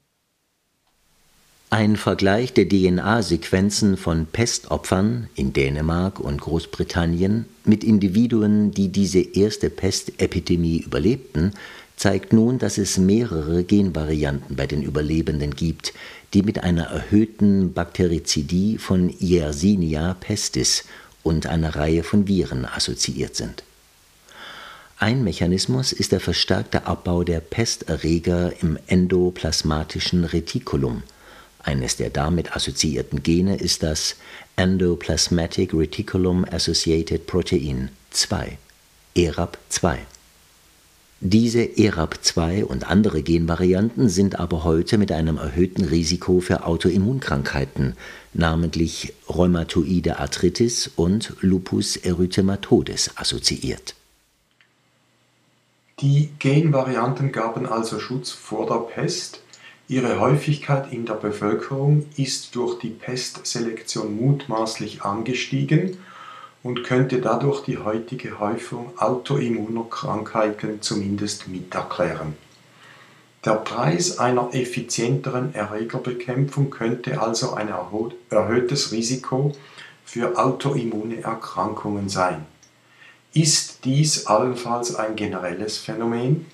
Ein 1.69 1.95
Vergleich 1.95 2.53
der 2.53 2.67
DNA-Sequenzen 2.67 3.95
von 3.97 4.25
Pestopfern 4.25 5.29
in 5.35 5.53
Dänemark 5.53 6.19
und 6.19 6.41
Großbritannien 6.41 7.45
mit 7.63 7.83
Individuen, 7.83 8.71
die 8.71 8.89
diese 8.89 9.19
erste 9.19 9.69
Pestepidemie 9.69 10.81
überlebten, 10.81 11.53
zeigt 12.01 12.33
nun, 12.33 12.57
dass 12.57 12.79
es 12.79 12.97
mehrere 12.97 13.63
Genvarianten 13.63 14.55
bei 14.55 14.65
den 14.65 14.81
Überlebenden 14.81 15.55
gibt, 15.55 15.93
die 16.33 16.41
mit 16.41 16.63
einer 16.63 16.85
erhöhten 16.85 17.73
Bakterizidie 17.73 18.79
von 18.79 19.13
Yersinia 19.19 20.15
pestis 20.15 20.85
und 21.21 21.45
einer 21.45 21.75
Reihe 21.75 22.01
von 22.01 22.27
Viren 22.27 22.65
assoziiert 22.65 23.35
sind. 23.35 23.63
Ein 24.97 25.23
Mechanismus 25.23 25.91
ist 25.91 26.11
der 26.11 26.19
verstärkte 26.19 26.87
Abbau 26.87 27.23
der 27.23 27.39
Pesterreger 27.39 28.51
im 28.63 28.79
endoplasmatischen 28.87 30.23
Retikulum. 30.23 31.03
Eines 31.59 31.97
der 31.97 32.09
damit 32.09 32.55
assoziierten 32.55 33.21
Gene 33.21 33.57
ist 33.57 33.83
das 33.83 34.15
Endoplasmatic 34.55 35.71
Reticulum 35.71 36.45
Associated 36.51 37.27
Protein 37.27 37.89
2, 38.09 38.57
ERAP2. 39.15 39.99
Diese 41.23 41.61
ERAP2 41.61 42.63
und 42.63 42.89
andere 42.89 43.21
Genvarianten 43.21 44.09
sind 44.09 44.39
aber 44.39 44.63
heute 44.63 44.97
mit 44.97 45.11
einem 45.11 45.37
erhöhten 45.37 45.85
Risiko 45.85 46.39
für 46.39 46.65
Autoimmunkrankheiten, 46.65 47.95
namentlich 48.33 49.13
rheumatoide 49.29 50.17
Arthritis 50.17 50.89
und 50.95 51.35
Lupus 51.41 51.95
erythematodes 51.95 53.11
assoziiert. 53.17 53.93
Die 55.99 56.31
Genvarianten 56.39 57.31
gaben 57.31 57.67
also 57.67 57.99
Schutz 57.99 58.31
vor 58.31 58.65
der 58.65 58.79
Pest. 58.91 59.43
Ihre 59.87 60.19
Häufigkeit 60.19 60.91
in 60.91 61.05
der 61.05 61.13
Bevölkerung 61.13 62.07
ist 62.17 62.55
durch 62.55 62.79
die 62.79 62.89
Pestselektion 62.89 64.15
mutmaßlich 64.15 65.03
angestiegen 65.03 65.97
und 66.63 66.83
könnte 66.83 67.21
dadurch 67.21 67.63
die 67.63 67.77
heutige 67.77 68.39
Häufung 68.39 68.93
autoimmuner 68.97 69.85
Krankheiten 69.89 70.81
zumindest 70.81 71.47
miterklären. 71.47 72.35
Der 73.43 73.55
Preis 73.55 74.19
einer 74.19 74.53
effizienteren 74.53 75.55
Erregerbekämpfung 75.55 76.69
könnte 76.69 77.19
also 77.19 77.53
ein 77.53 77.69
erhöhtes 78.29 78.91
Risiko 78.91 79.55
für 80.05 80.37
autoimmune 80.37 81.23
Erkrankungen 81.23 82.07
sein. 82.07 82.45
Ist 83.33 83.85
dies 83.85 84.27
allenfalls 84.27 84.93
ein 84.93 85.15
generelles 85.15 85.77
Phänomen? 85.77 86.45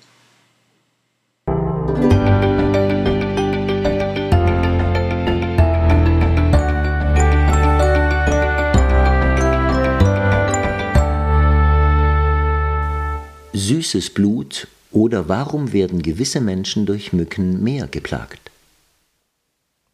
Süßes 13.68 14.14
Blut 14.14 14.66
oder 14.92 15.28
warum 15.28 15.74
werden 15.74 16.00
gewisse 16.00 16.40
Menschen 16.40 16.86
durch 16.86 17.12
Mücken 17.12 17.62
mehr 17.62 17.86
geplagt? 17.86 18.50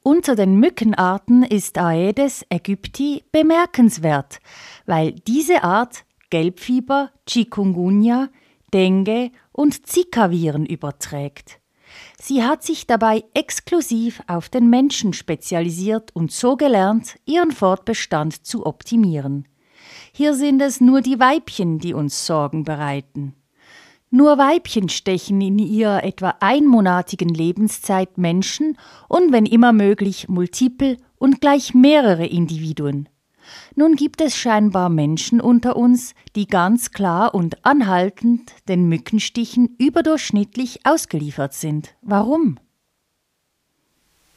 Unter 0.04 0.36
den 0.36 0.60
Mückenarten 0.60 1.42
ist 1.42 1.76
Aedes 1.76 2.44
aegypti 2.50 3.24
bemerkenswert, 3.32 4.38
weil 4.86 5.12
diese 5.26 5.64
Art 5.64 6.04
Gelbfieber, 6.30 7.10
Chikungunya, 7.26 8.28
Dengue 8.72 9.32
und 9.50 9.86
Zika-Viren 9.88 10.66
überträgt. 10.66 11.58
Sie 12.20 12.44
hat 12.44 12.62
sich 12.62 12.86
dabei 12.86 13.24
exklusiv 13.34 14.22
auf 14.28 14.48
den 14.48 14.70
Menschen 14.70 15.12
spezialisiert 15.14 16.14
und 16.14 16.30
so 16.30 16.56
gelernt, 16.56 17.16
ihren 17.24 17.50
Fortbestand 17.50 18.46
zu 18.46 18.66
optimieren. 18.66 19.48
Hier 20.12 20.34
sind 20.34 20.60
es 20.62 20.80
nur 20.80 21.00
die 21.00 21.18
Weibchen, 21.18 21.80
die 21.80 21.92
uns 21.92 22.24
Sorgen 22.24 22.62
bereiten. 22.62 23.34
Nur 24.16 24.38
Weibchen 24.38 24.90
stechen 24.90 25.40
in 25.40 25.58
ihrer 25.58 26.04
etwa 26.04 26.36
einmonatigen 26.38 27.30
Lebenszeit 27.30 28.16
Menschen 28.16 28.78
und 29.08 29.32
wenn 29.32 29.44
immer 29.44 29.72
möglich 29.72 30.28
multiple 30.28 30.98
und 31.18 31.40
gleich 31.40 31.74
mehrere 31.74 32.24
Individuen. 32.24 33.08
Nun 33.74 33.96
gibt 33.96 34.20
es 34.20 34.36
scheinbar 34.36 34.88
Menschen 34.88 35.40
unter 35.40 35.74
uns, 35.74 36.14
die 36.36 36.46
ganz 36.46 36.92
klar 36.92 37.34
und 37.34 37.66
anhaltend 37.66 38.52
den 38.68 38.88
Mückenstichen 38.88 39.74
überdurchschnittlich 39.78 40.82
ausgeliefert 40.84 41.54
sind. 41.54 41.96
Warum? 42.00 42.60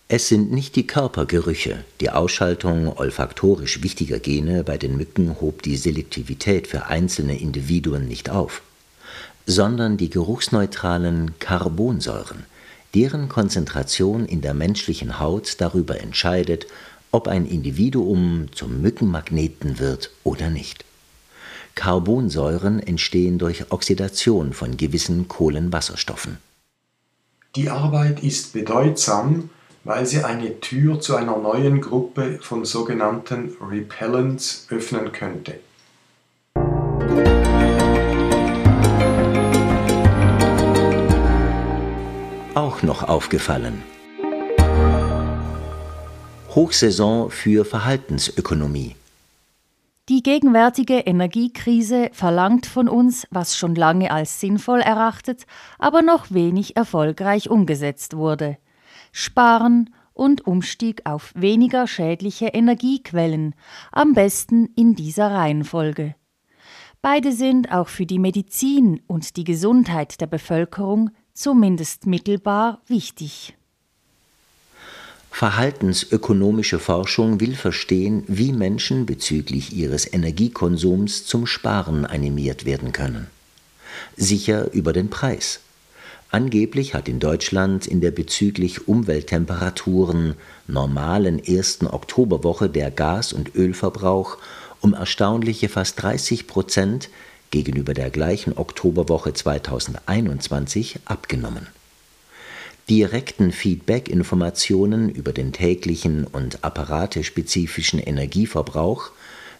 Es 0.07 0.27
sind 0.27 0.51
nicht 0.51 0.75
die 0.75 0.87
Körpergerüche. 0.87 1.85
Die 2.01 2.09
Ausschaltung 2.09 2.97
olfaktorisch 2.97 3.83
wichtiger 3.83 4.17
Gene 4.17 4.63
bei 4.63 4.79
den 4.79 4.97
Mücken 4.97 5.39
hob 5.39 5.61
die 5.61 5.77
Selektivität 5.77 6.65
für 6.65 6.87
einzelne 6.87 7.39
Individuen 7.39 8.07
nicht 8.07 8.31
auf 8.31 8.63
sondern 9.47 9.95
die 9.95 10.09
geruchsneutralen 10.09 11.39
Carbonsäuren, 11.39 12.43
deren 12.93 13.29
Konzentration 13.29 14.25
in 14.25 14.41
der 14.41 14.53
menschlichen 14.53 15.19
Haut 15.19 15.55
darüber 15.59 15.99
entscheidet, 16.01 16.67
ob 17.11 17.29
ein 17.29 17.45
Individuum 17.45 18.47
zum 18.51 18.81
Mückenmagneten 18.81 19.79
wird 19.79 20.11
oder 20.23 20.49
nicht. 20.49 20.83
Carbonsäuren 21.75 22.79
entstehen 22.79 23.37
durch 23.37 23.71
Oxidation 23.71 24.51
von 24.51 24.75
gewissen 24.75 25.27
Kohlenwasserstoffen. 25.29 26.39
Die 27.55 27.69
Arbeit 27.69 28.23
ist 28.23 28.51
bedeutsam, 28.51 29.49
weil 29.85 30.05
sie 30.05 30.23
eine 30.23 30.59
Tür 30.59 30.99
zu 30.99 31.15
einer 31.15 31.37
neuen 31.37 31.79
Gruppe 31.79 32.39
von 32.41 32.65
sogenannten 32.65 33.55
Repellents 33.61 34.67
öffnen 34.69 35.13
könnte. 35.13 35.59
Auch 42.57 42.81
noch 42.81 43.03
aufgefallen. 43.03 43.83
Hochsaison 46.55 47.29
für 47.29 47.65
Verhaltensökonomie. 47.65 48.95
Die 50.09 50.23
gegenwärtige 50.23 50.95
Energiekrise 51.01 52.09
verlangt 52.13 52.65
von 52.65 52.89
uns, 52.89 53.27
was 53.29 53.55
schon 53.57 53.75
lange 53.75 54.09
als 54.09 54.39
sinnvoll 54.39 54.79
erachtet, 54.79 55.45
aber 55.77 56.01
noch 56.01 56.31
wenig 56.31 56.75
erfolgreich 56.75 57.47
umgesetzt 57.47 58.17
wurde. 58.17 58.57
Sparen 59.11 59.93
und 60.13 60.47
Umstieg 60.47 61.01
auf 61.05 61.33
weniger 61.35 61.85
schädliche 61.85 62.47
Energiequellen, 62.47 63.53
am 63.91 64.13
besten 64.13 64.69
in 64.75 64.95
dieser 64.95 65.29
Reihenfolge. 65.29 66.15
Beide 67.03 67.33
sind 67.33 67.71
auch 67.71 67.87
für 67.87 68.07
die 68.07 68.17
Medizin 68.17 69.01
und 69.05 69.37
die 69.37 69.43
Gesundheit 69.43 70.19
der 70.19 70.27
Bevölkerung 70.27 71.11
zumindest 71.37 72.07
mittelbar 72.07 72.81
wichtig. 72.87 73.53
Verhaltensökonomische 75.29 76.79
Forschung 76.79 77.39
will 77.39 77.55
verstehen, 77.55 78.23
wie 78.27 78.51
Menschen 78.51 79.05
bezüglich 79.05 79.71
ihres 79.71 80.11
Energiekonsums 80.11 81.27
zum 81.27 81.45
Sparen 81.45 82.05
animiert 82.05 82.65
werden 82.65 82.91
können. 82.91 83.27
Sicher 84.15 84.73
über 84.73 84.93
den 84.93 85.11
Preis. 85.11 85.59
Angeblich 86.31 86.95
hat 86.95 87.07
in 87.07 87.19
Deutschland 87.19 87.85
in 87.85 88.01
der 88.01 88.11
bezüglich 88.11 88.87
Umwelttemperaturen 88.87 90.33
normalen 90.65 91.37
ersten 91.37 91.85
Oktoberwoche 91.85 92.67
der 92.67 92.89
Gas- 92.89 93.31
und 93.31 93.55
Ölverbrauch 93.55 94.37
um 94.81 94.93
erstaunliche 94.93 95.69
fast 95.69 96.01
30 96.01 96.47
Prozent 96.47 97.09
gegenüber 97.51 97.93
der 97.93 98.09
gleichen 98.09 98.57
Oktoberwoche 98.57 99.33
2021 99.33 100.99
abgenommen. 101.05 101.67
Direkten 102.89 103.51
Feedback-Informationen 103.51 105.09
über 105.09 105.33
den 105.33 105.51
täglichen 105.51 106.25
und 106.25 106.63
apparatespezifischen 106.63 107.99
Energieverbrauch 107.99 109.11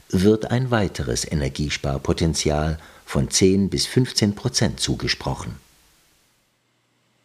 wird 0.09 0.49
ein 0.49 0.71
weiteres 0.71 1.29
Energiesparpotenzial 1.29 2.79
von 3.05 3.29
10 3.29 3.69
bis 3.69 3.85
15 3.85 4.35
Prozent 4.35 4.79
zugesprochen. 4.79 5.55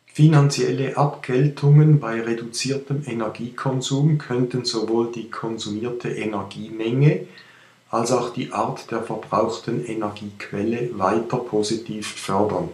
Finanzielle 0.07 0.97
Abgeltungen 0.97 1.99
bei 1.99 2.21
reduziertem 2.21 3.03
Energiekonsum 3.07 4.19
könnten 4.19 4.65
sowohl 4.65 5.11
die 5.11 5.31
konsumierte 5.31 6.11
Energiemenge 6.11 7.27
als 7.93 8.11
auch 8.11 8.31
die 8.31 8.53
Art 8.53 8.91
der 8.91 9.03
verbrauchten 9.03 9.85
Energiequelle 9.85 10.99
weiter 10.99 11.37
positiv 11.37 12.09
fördern. 12.09 12.71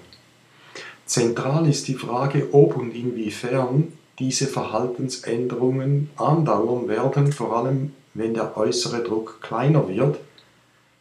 Zentral 1.07 1.69
ist 1.69 1.89
die 1.89 1.95
Frage, 1.95 2.49
ob 2.53 2.77
und 2.77 2.95
inwiefern 2.95 3.93
diese 4.21 4.47
Verhaltensänderungen 4.47 6.11
andauern 6.17 6.89
werden, 6.89 7.33
vor 7.33 7.57
allem 7.57 7.95
wenn 8.15 8.35
der 8.35 8.57
äußere 8.57 9.03
Druck 9.03 9.41
kleiner 9.41 9.89
wird, 9.89 10.19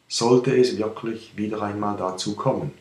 sollte 0.07 0.57
es 0.57 0.77
wirklich 0.77 1.37
wieder 1.37 1.61
einmal 1.61 1.95
dazu 1.97 2.35
kommen. 2.35 2.71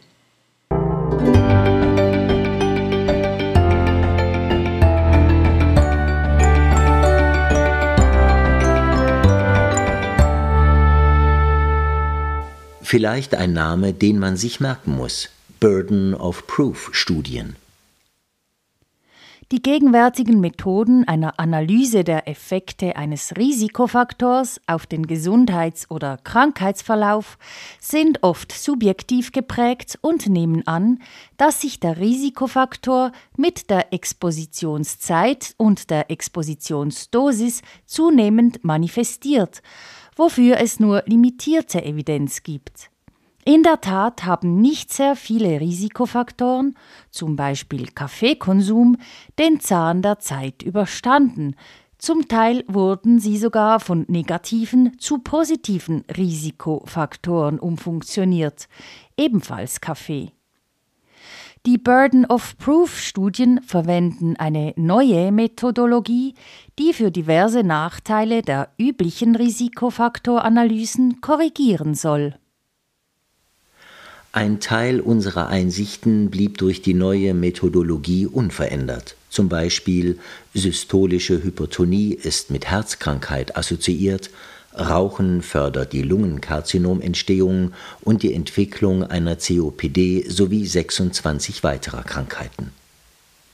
Vielleicht 12.88 13.34
ein 13.34 13.52
Name, 13.52 13.92
den 13.92 14.20
man 14.20 14.36
sich 14.36 14.60
merken 14.60 14.94
muss. 14.94 15.28
Burden 15.58 16.14
of 16.14 16.46
Proof 16.46 16.90
Studien. 16.92 17.56
Die 19.50 19.60
gegenwärtigen 19.60 20.38
Methoden 20.38 21.02
einer 21.08 21.40
Analyse 21.40 22.04
der 22.04 22.28
Effekte 22.28 22.94
eines 22.94 23.36
Risikofaktors 23.36 24.60
auf 24.68 24.86
den 24.86 25.08
Gesundheits- 25.08 25.90
oder 25.90 26.18
Krankheitsverlauf 26.18 27.38
sind 27.80 28.22
oft 28.22 28.52
subjektiv 28.52 29.32
geprägt 29.32 29.98
und 30.00 30.28
nehmen 30.28 30.64
an, 30.68 31.00
dass 31.38 31.62
sich 31.62 31.80
der 31.80 31.96
Risikofaktor 31.96 33.10
mit 33.36 33.68
der 33.68 33.92
Expositionszeit 33.92 35.54
und 35.56 35.90
der 35.90 36.08
Expositionsdosis 36.12 37.62
zunehmend 37.84 38.64
manifestiert 38.64 39.60
wofür 40.16 40.58
es 40.58 40.80
nur 40.80 41.04
limitierte 41.06 41.84
Evidenz 41.84 42.42
gibt. 42.42 42.90
In 43.44 43.62
der 43.62 43.80
Tat 43.80 44.24
haben 44.24 44.60
nicht 44.60 44.92
sehr 44.92 45.14
viele 45.14 45.60
Risikofaktoren, 45.60 46.76
zum 47.12 47.36
Beispiel 47.36 47.86
Kaffeekonsum, 47.86 48.96
den 49.38 49.60
Zahn 49.60 50.02
der 50.02 50.18
Zeit 50.18 50.64
überstanden. 50.64 51.54
Zum 51.98 52.26
Teil 52.26 52.64
wurden 52.66 53.20
sie 53.20 53.38
sogar 53.38 53.78
von 53.78 54.04
negativen 54.08 54.98
zu 54.98 55.18
positiven 55.18 56.04
Risikofaktoren 56.16 57.60
umfunktioniert, 57.60 58.68
ebenfalls 59.16 59.80
Kaffee. 59.80 60.32
Die 61.66 61.78
Burden 61.78 62.26
of 62.26 62.56
Proof 62.58 62.96
Studien 63.00 63.60
verwenden 63.60 64.36
eine 64.36 64.72
neue 64.76 65.32
Methodologie, 65.32 66.34
die 66.78 66.92
für 66.92 67.10
diverse 67.10 67.64
Nachteile 67.64 68.42
der 68.42 68.68
üblichen 68.78 69.34
Risikofaktoranalysen 69.34 71.20
korrigieren 71.20 71.96
soll. 71.96 72.36
Ein 74.30 74.60
Teil 74.60 75.00
unserer 75.00 75.48
Einsichten 75.48 76.30
blieb 76.30 76.58
durch 76.58 76.82
die 76.82 76.94
neue 76.94 77.34
Methodologie 77.34 78.26
unverändert. 78.26 79.16
Zum 79.28 79.48
Beispiel 79.48 80.20
systolische 80.54 81.42
Hypertonie 81.42 82.14
ist 82.14 82.52
mit 82.52 82.66
Herzkrankheit 82.66 83.56
assoziiert, 83.56 84.30
Rauchen 84.78 85.42
fördert 85.42 85.92
die 85.92 86.02
Lungenkarzinomentstehung 86.02 87.72
und 88.02 88.22
die 88.22 88.34
Entwicklung 88.34 89.04
einer 89.04 89.36
COPD 89.36 90.24
sowie 90.28 90.66
26 90.66 91.64
weiterer 91.64 92.02
Krankheiten. 92.02 92.72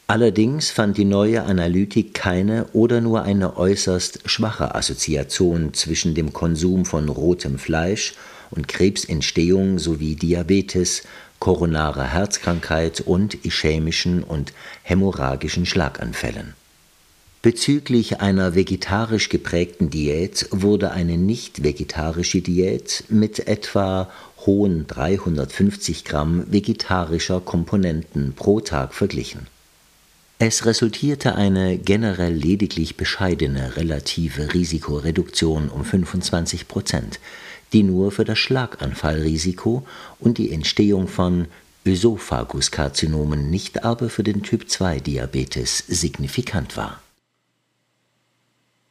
Allerdings 0.08 0.70
fand 0.70 0.98
die 0.98 1.04
neue 1.04 1.42
Analytik 1.44 2.12
keine 2.12 2.66
oder 2.72 3.00
nur 3.00 3.22
eine 3.22 3.56
äußerst 3.56 4.28
schwache 4.28 4.74
Assoziation 4.74 5.72
zwischen 5.74 6.14
dem 6.14 6.32
Konsum 6.32 6.84
von 6.84 7.08
rotem 7.08 7.58
Fleisch 7.58 8.14
und 8.50 8.68
Krebsentstehung 8.68 9.78
sowie 9.78 10.16
Diabetes, 10.16 11.04
koronarer 11.38 12.04
Herzkrankheit 12.04 13.00
und 13.00 13.44
ischämischen 13.46 14.22
und 14.22 14.52
hämorrhagischen 14.82 15.66
Schlaganfällen. 15.66 16.54
Bezüglich 17.42 18.20
einer 18.20 18.54
vegetarisch 18.54 19.28
geprägten 19.28 19.90
Diät 19.90 20.46
wurde 20.52 20.92
eine 20.92 21.18
nicht 21.18 21.64
vegetarische 21.64 22.40
Diät 22.40 23.02
mit 23.08 23.48
etwa 23.48 24.08
hohen 24.46 24.86
350 24.86 26.04
Gramm 26.04 26.44
vegetarischer 26.52 27.40
Komponenten 27.40 28.34
pro 28.34 28.60
Tag 28.60 28.94
verglichen. 28.94 29.48
Es 30.38 30.66
resultierte 30.66 31.34
eine 31.34 31.78
generell 31.78 32.32
lediglich 32.32 32.96
bescheidene 32.96 33.76
relative 33.76 34.54
Risikoreduktion 34.54 35.68
um 35.68 35.84
25 35.84 36.68
Prozent, 36.68 37.18
die 37.72 37.82
nur 37.82 38.12
für 38.12 38.24
das 38.24 38.38
Schlaganfallrisiko 38.38 39.84
und 40.20 40.38
die 40.38 40.52
Entstehung 40.52 41.08
von 41.08 41.46
Ösophaguskarzinomen, 41.84 43.50
nicht 43.50 43.82
aber 43.82 44.08
für 44.08 44.22
den 44.22 44.44
Typ-2-Diabetes 44.44 45.78
signifikant 45.88 46.76
war. 46.76 47.01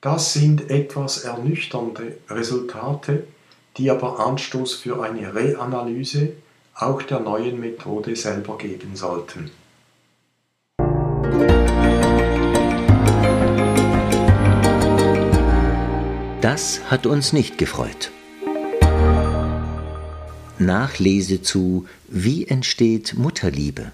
Das 0.01 0.33
sind 0.33 0.71
etwas 0.71 1.25
ernüchternde 1.25 2.17
Resultate, 2.27 3.27
die 3.77 3.91
aber 3.91 4.19
Anstoß 4.25 4.73
für 4.73 5.03
eine 5.03 5.35
Reanalyse 5.35 6.33
auch 6.73 7.03
der 7.03 7.19
neuen 7.19 7.59
Methode 7.59 8.15
selber 8.15 8.57
geben 8.57 8.95
sollten. 8.95 9.51
Das 16.41 16.81
hat 16.89 17.05
uns 17.05 17.31
nicht 17.31 17.59
gefreut. 17.59 18.09
Nachlese 20.57 21.43
zu 21.43 21.85
Wie 22.07 22.47
entsteht 22.47 23.13
Mutterliebe? 23.15 23.91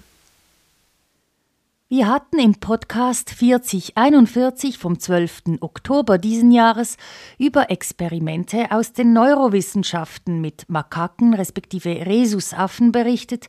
Wir 1.90 2.06
hatten 2.06 2.38
im 2.38 2.52
Podcast 2.52 3.30
4041 3.30 4.76
vom 4.76 4.98
12. 4.98 5.58
Oktober 5.60 6.18
diesen 6.18 6.50
Jahres 6.50 6.98
über 7.38 7.70
Experimente 7.70 8.70
aus 8.72 8.92
den 8.92 9.14
Neurowissenschaften 9.14 10.42
mit 10.42 10.68
Makaken 10.68 11.32
respektive 11.32 11.88
Rhesusaffen 11.88 12.92
berichtet, 12.92 13.48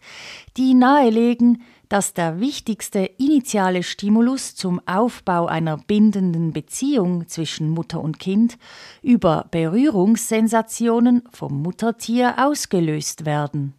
die 0.55 0.73
nahelegen, 0.73 1.63
dass 1.89 2.13
der 2.13 2.39
wichtigste 2.39 2.99
initiale 3.17 3.83
Stimulus 3.83 4.55
zum 4.55 4.79
Aufbau 4.87 5.47
einer 5.47 5.75
bindenden 5.75 6.53
Beziehung 6.53 7.27
zwischen 7.27 7.69
Mutter 7.69 7.99
und 7.99 8.19
Kind 8.19 8.57
über 9.01 9.47
Berührungssensationen 9.51 11.23
vom 11.29 11.61
Muttertier 11.61 12.35
ausgelöst 12.37 13.25
werden. 13.25 13.73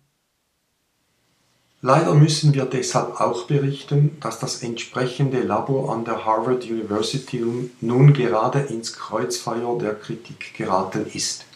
Leider 1.82 2.14
müssen 2.14 2.52
wir 2.52 2.66
deshalb 2.66 3.22
auch 3.22 3.44
berichten, 3.46 4.18
dass 4.20 4.38
das 4.38 4.62
entsprechende 4.62 5.40
Labor 5.40 5.94
an 5.94 6.04
der 6.04 6.26
Harvard 6.26 6.64
University 6.64 7.42
nun 7.80 8.12
gerade 8.12 8.60
ins 8.60 8.92
Kreuzfeuer 8.92 9.78
der 9.78 9.94
Kritik 9.94 10.52
geraten 10.58 11.06
ist. 11.14 11.46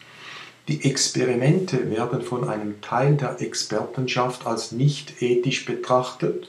Die 0.68 0.82
Experimente 0.82 1.90
werden 1.90 2.22
von 2.22 2.48
einem 2.48 2.80
Teil 2.80 3.16
der 3.16 3.42
Expertenschaft 3.42 4.46
als 4.46 4.72
nicht 4.72 5.20
ethisch 5.20 5.66
betrachtet, 5.66 6.48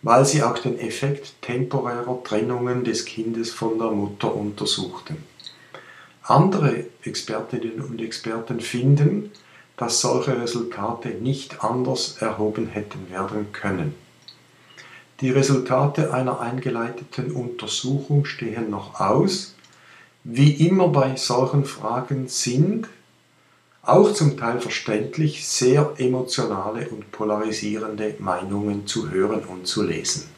weil 0.00 0.24
sie 0.24 0.42
auch 0.42 0.56
den 0.56 0.78
Effekt 0.80 1.34
temporärer 1.42 2.24
Trennungen 2.24 2.82
des 2.82 3.04
Kindes 3.04 3.50
von 3.50 3.78
der 3.78 3.90
Mutter 3.90 4.34
untersuchten. 4.34 5.18
Andere 6.22 6.86
Expertinnen 7.02 7.82
und 7.82 8.00
Experten 8.00 8.60
finden, 8.60 9.32
dass 9.76 10.00
solche 10.00 10.40
Resultate 10.40 11.08
nicht 11.10 11.64
anders 11.64 12.18
erhoben 12.20 12.66
hätten 12.66 13.10
werden 13.10 13.52
können. 13.52 13.94
Die 15.20 15.30
Resultate 15.30 16.12
einer 16.12 16.40
eingeleiteten 16.40 17.30
Untersuchung 17.30 18.24
stehen 18.24 18.70
noch 18.70 19.00
aus. 19.00 19.54
Wie 20.24 20.66
immer 20.66 20.88
bei 20.88 21.16
solchen 21.16 21.64
Fragen 21.64 22.28
sind, 22.28 22.88
auch 23.82 24.12
zum 24.12 24.36
Teil 24.36 24.60
verständlich, 24.60 25.46
sehr 25.46 25.94
emotionale 25.98 26.88
und 26.88 27.10
polarisierende 27.10 28.14
Meinungen 28.18 28.86
zu 28.86 29.10
hören 29.10 29.44
und 29.44 29.66
zu 29.66 29.82
lesen. 29.82 30.28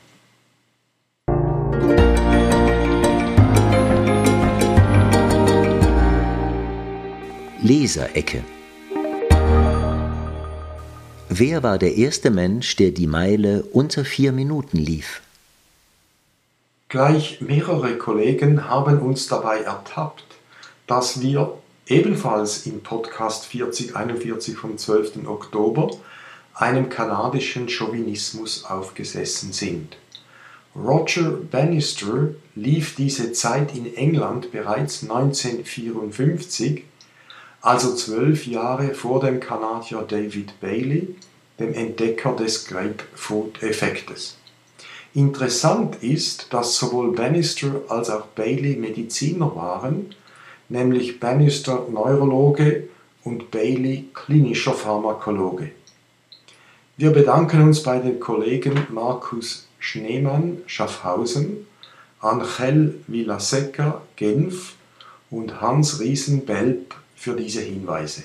Leserecke 7.62 8.42
Wer 11.36 11.64
war 11.64 11.78
der 11.78 11.96
erste 11.96 12.30
Mensch, 12.30 12.76
der 12.76 12.92
die 12.92 13.08
Meile 13.08 13.64
unter 13.72 14.04
vier 14.04 14.30
Minuten 14.30 14.78
lief? 14.78 15.20
Gleich 16.88 17.40
mehrere 17.40 17.98
Kollegen 17.98 18.68
haben 18.68 19.00
uns 19.00 19.26
dabei 19.26 19.58
ertappt, 19.62 20.26
dass 20.86 21.20
wir 21.22 21.58
ebenfalls 21.88 22.66
im 22.66 22.82
Podcast 22.82 23.46
4041 23.46 24.56
vom 24.56 24.78
12. 24.78 25.26
Oktober 25.26 25.90
einem 26.54 26.88
kanadischen 26.88 27.68
Chauvinismus 27.68 28.64
aufgesessen 28.64 29.52
sind. 29.52 29.96
Roger 30.76 31.32
Bannister 31.50 32.28
lief 32.54 32.94
diese 32.94 33.32
Zeit 33.32 33.74
in 33.74 33.92
England 33.96 34.52
bereits 34.52 35.02
1954 35.02 36.84
also 37.64 37.94
zwölf 37.94 38.46
Jahre 38.46 38.92
vor 38.92 39.20
dem 39.20 39.40
Kanadier 39.40 40.04
David 40.06 40.60
Bailey, 40.60 41.16
dem 41.58 41.72
Entdecker 41.72 42.36
des 42.36 42.66
Grapefruit-Effektes. 42.66 44.36
Interessant 45.14 46.02
ist, 46.02 46.52
dass 46.52 46.76
sowohl 46.76 47.12
Bannister 47.12 47.80
als 47.88 48.10
auch 48.10 48.26
Bailey 48.26 48.76
Mediziner 48.76 49.56
waren, 49.56 50.14
nämlich 50.68 51.18
Bannister 51.18 51.86
Neurologe 51.90 52.88
und 53.22 53.50
Bailey 53.50 54.10
klinischer 54.12 54.74
Pharmakologe. 54.74 55.70
Wir 56.98 57.12
bedanken 57.12 57.62
uns 57.62 57.82
bei 57.82 57.98
den 57.98 58.20
Kollegen 58.20 58.86
Markus 58.90 59.68
Schneemann 59.78 60.58
Schaffhausen, 60.66 61.66
Angel 62.20 63.00
Villaseca 63.06 64.02
Genf 64.16 64.74
und 65.30 65.62
Hans 65.62 65.98
Riesen-Belp 66.00 66.94
für 67.24 67.34
diese 67.34 67.62
Hinweise. 67.62 68.24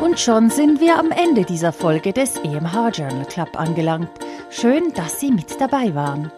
Und 0.00 0.18
schon 0.18 0.50
sind 0.50 0.80
wir 0.80 0.98
am 0.98 1.12
Ende 1.12 1.44
dieser 1.44 1.72
Folge 1.72 2.12
des 2.12 2.38
EMH 2.38 2.90
Journal 2.92 3.24
Club 3.26 3.50
angelangt. 3.54 4.10
Schön, 4.50 4.92
dass 4.94 5.20
Sie 5.20 5.30
mit 5.30 5.60
dabei 5.60 5.94
waren. 5.94 6.32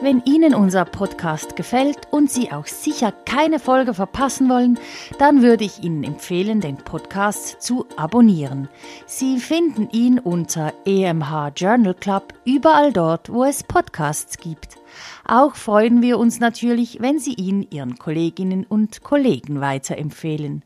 Wenn 0.00 0.22
Ihnen 0.24 0.54
unser 0.54 0.84
Podcast 0.84 1.56
gefällt 1.56 1.98
und 2.10 2.30
Sie 2.30 2.50
auch 2.50 2.66
sicher 2.66 3.12
keine 3.24 3.58
Folge 3.58 3.94
verpassen 3.94 4.48
wollen, 4.48 4.78
dann 5.18 5.42
würde 5.42 5.64
ich 5.64 5.82
Ihnen 5.82 6.04
empfehlen, 6.04 6.60
den 6.60 6.76
Podcast 6.76 7.62
zu 7.62 7.86
abonnieren. 7.96 8.68
Sie 9.06 9.38
finden 9.38 9.88
ihn 9.90 10.18
unter 10.18 10.72
EMH 10.84 11.52
Journal 11.56 11.94
Club 11.94 12.34
überall 12.44 12.92
dort, 12.92 13.32
wo 13.32 13.44
es 13.44 13.62
Podcasts 13.62 14.38
gibt. 14.38 14.78
Auch 15.24 15.54
freuen 15.54 16.02
wir 16.02 16.18
uns 16.18 16.40
natürlich, 16.40 17.00
wenn 17.00 17.18
Sie 17.18 17.34
ihn 17.34 17.66
Ihren 17.70 17.96
Kolleginnen 17.96 18.64
und 18.64 19.02
Kollegen 19.02 19.60
weiterempfehlen. 19.60 20.64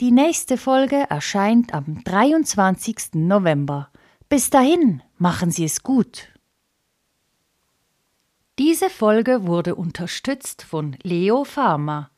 Die 0.00 0.10
nächste 0.10 0.56
Folge 0.56 1.04
erscheint 1.08 1.72
am 1.72 2.02
23. 2.04 3.14
November. 3.14 3.88
Bis 4.28 4.50
dahin, 4.50 5.02
machen 5.18 5.50
Sie 5.50 5.64
es 5.64 5.82
gut. 5.82 6.31
Diese 8.58 8.90
Folge 8.90 9.46
wurde 9.46 9.74
unterstützt 9.74 10.62
von 10.62 10.96
Leo 11.02 11.44
Pharma, 11.44 12.10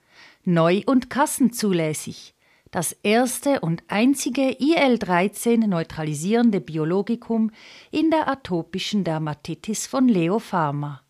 neu 0.44 0.82
und 0.84 1.08
kassenzulässig, 1.08 2.34
das 2.72 2.90
erste 2.90 3.60
und 3.60 3.84
einzige 3.86 4.50
IL-13 4.50 5.68
neutralisierende 5.68 6.60
Biologikum 6.60 7.52
in 7.92 8.10
der 8.10 8.28
atopischen 8.28 9.04
Dermatitis 9.04 9.86
von 9.86 10.08
Leo 10.08 10.40
Pharma. 10.40 11.02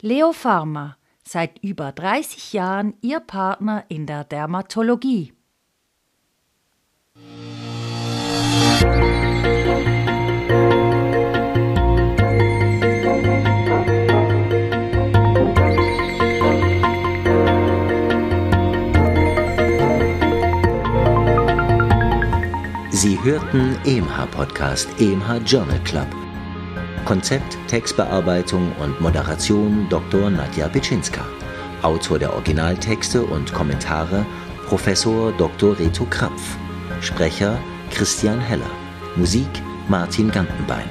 Leo 0.00 0.32
Pharma, 0.32 0.96
seit 1.22 1.62
über 1.62 1.92
30 1.92 2.52
Jahren 2.52 2.94
Ihr 3.00 3.20
Partner 3.20 3.84
in 3.88 4.06
der 4.06 4.24
Dermatologie. 4.24 5.34
EMH 23.88 24.26
Podcast, 24.32 24.86
EMH 25.00 25.40
Journal 25.46 25.78
Club. 25.82 26.08
Konzept, 27.06 27.56
Textbearbeitung 27.68 28.70
und 28.76 29.00
Moderation 29.00 29.86
Dr. 29.88 30.28
Nadja 30.28 30.68
Bitschinska. 30.68 31.24
Autor 31.80 32.18
der 32.18 32.34
Originaltexte 32.34 33.22
und 33.22 33.50
Kommentare 33.54 34.26
Professor 34.66 35.32
Dr. 35.32 35.78
Reto 35.78 36.04
Krapf. 36.04 36.58
Sprecher 37.00 37.58
Christian 37.90 38.38
Heller. 38.38 38.70
Musik 39.16 39.48
Martin 39.88 40.30
Gantenbein. 40.30 40.90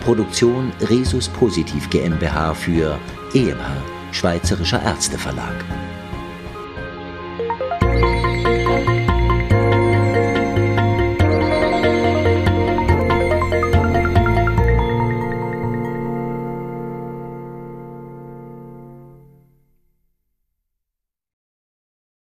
Produktion 0.00 0.72
Resus 0.88 1.28
Positiv 1.28 1.90
GmbH 1.90 2.54
für 2.54 2.98
EMH, 3.34 3.82
Schweizerischer 4.10 4.82
Ärzteverlag. 4.82 5.62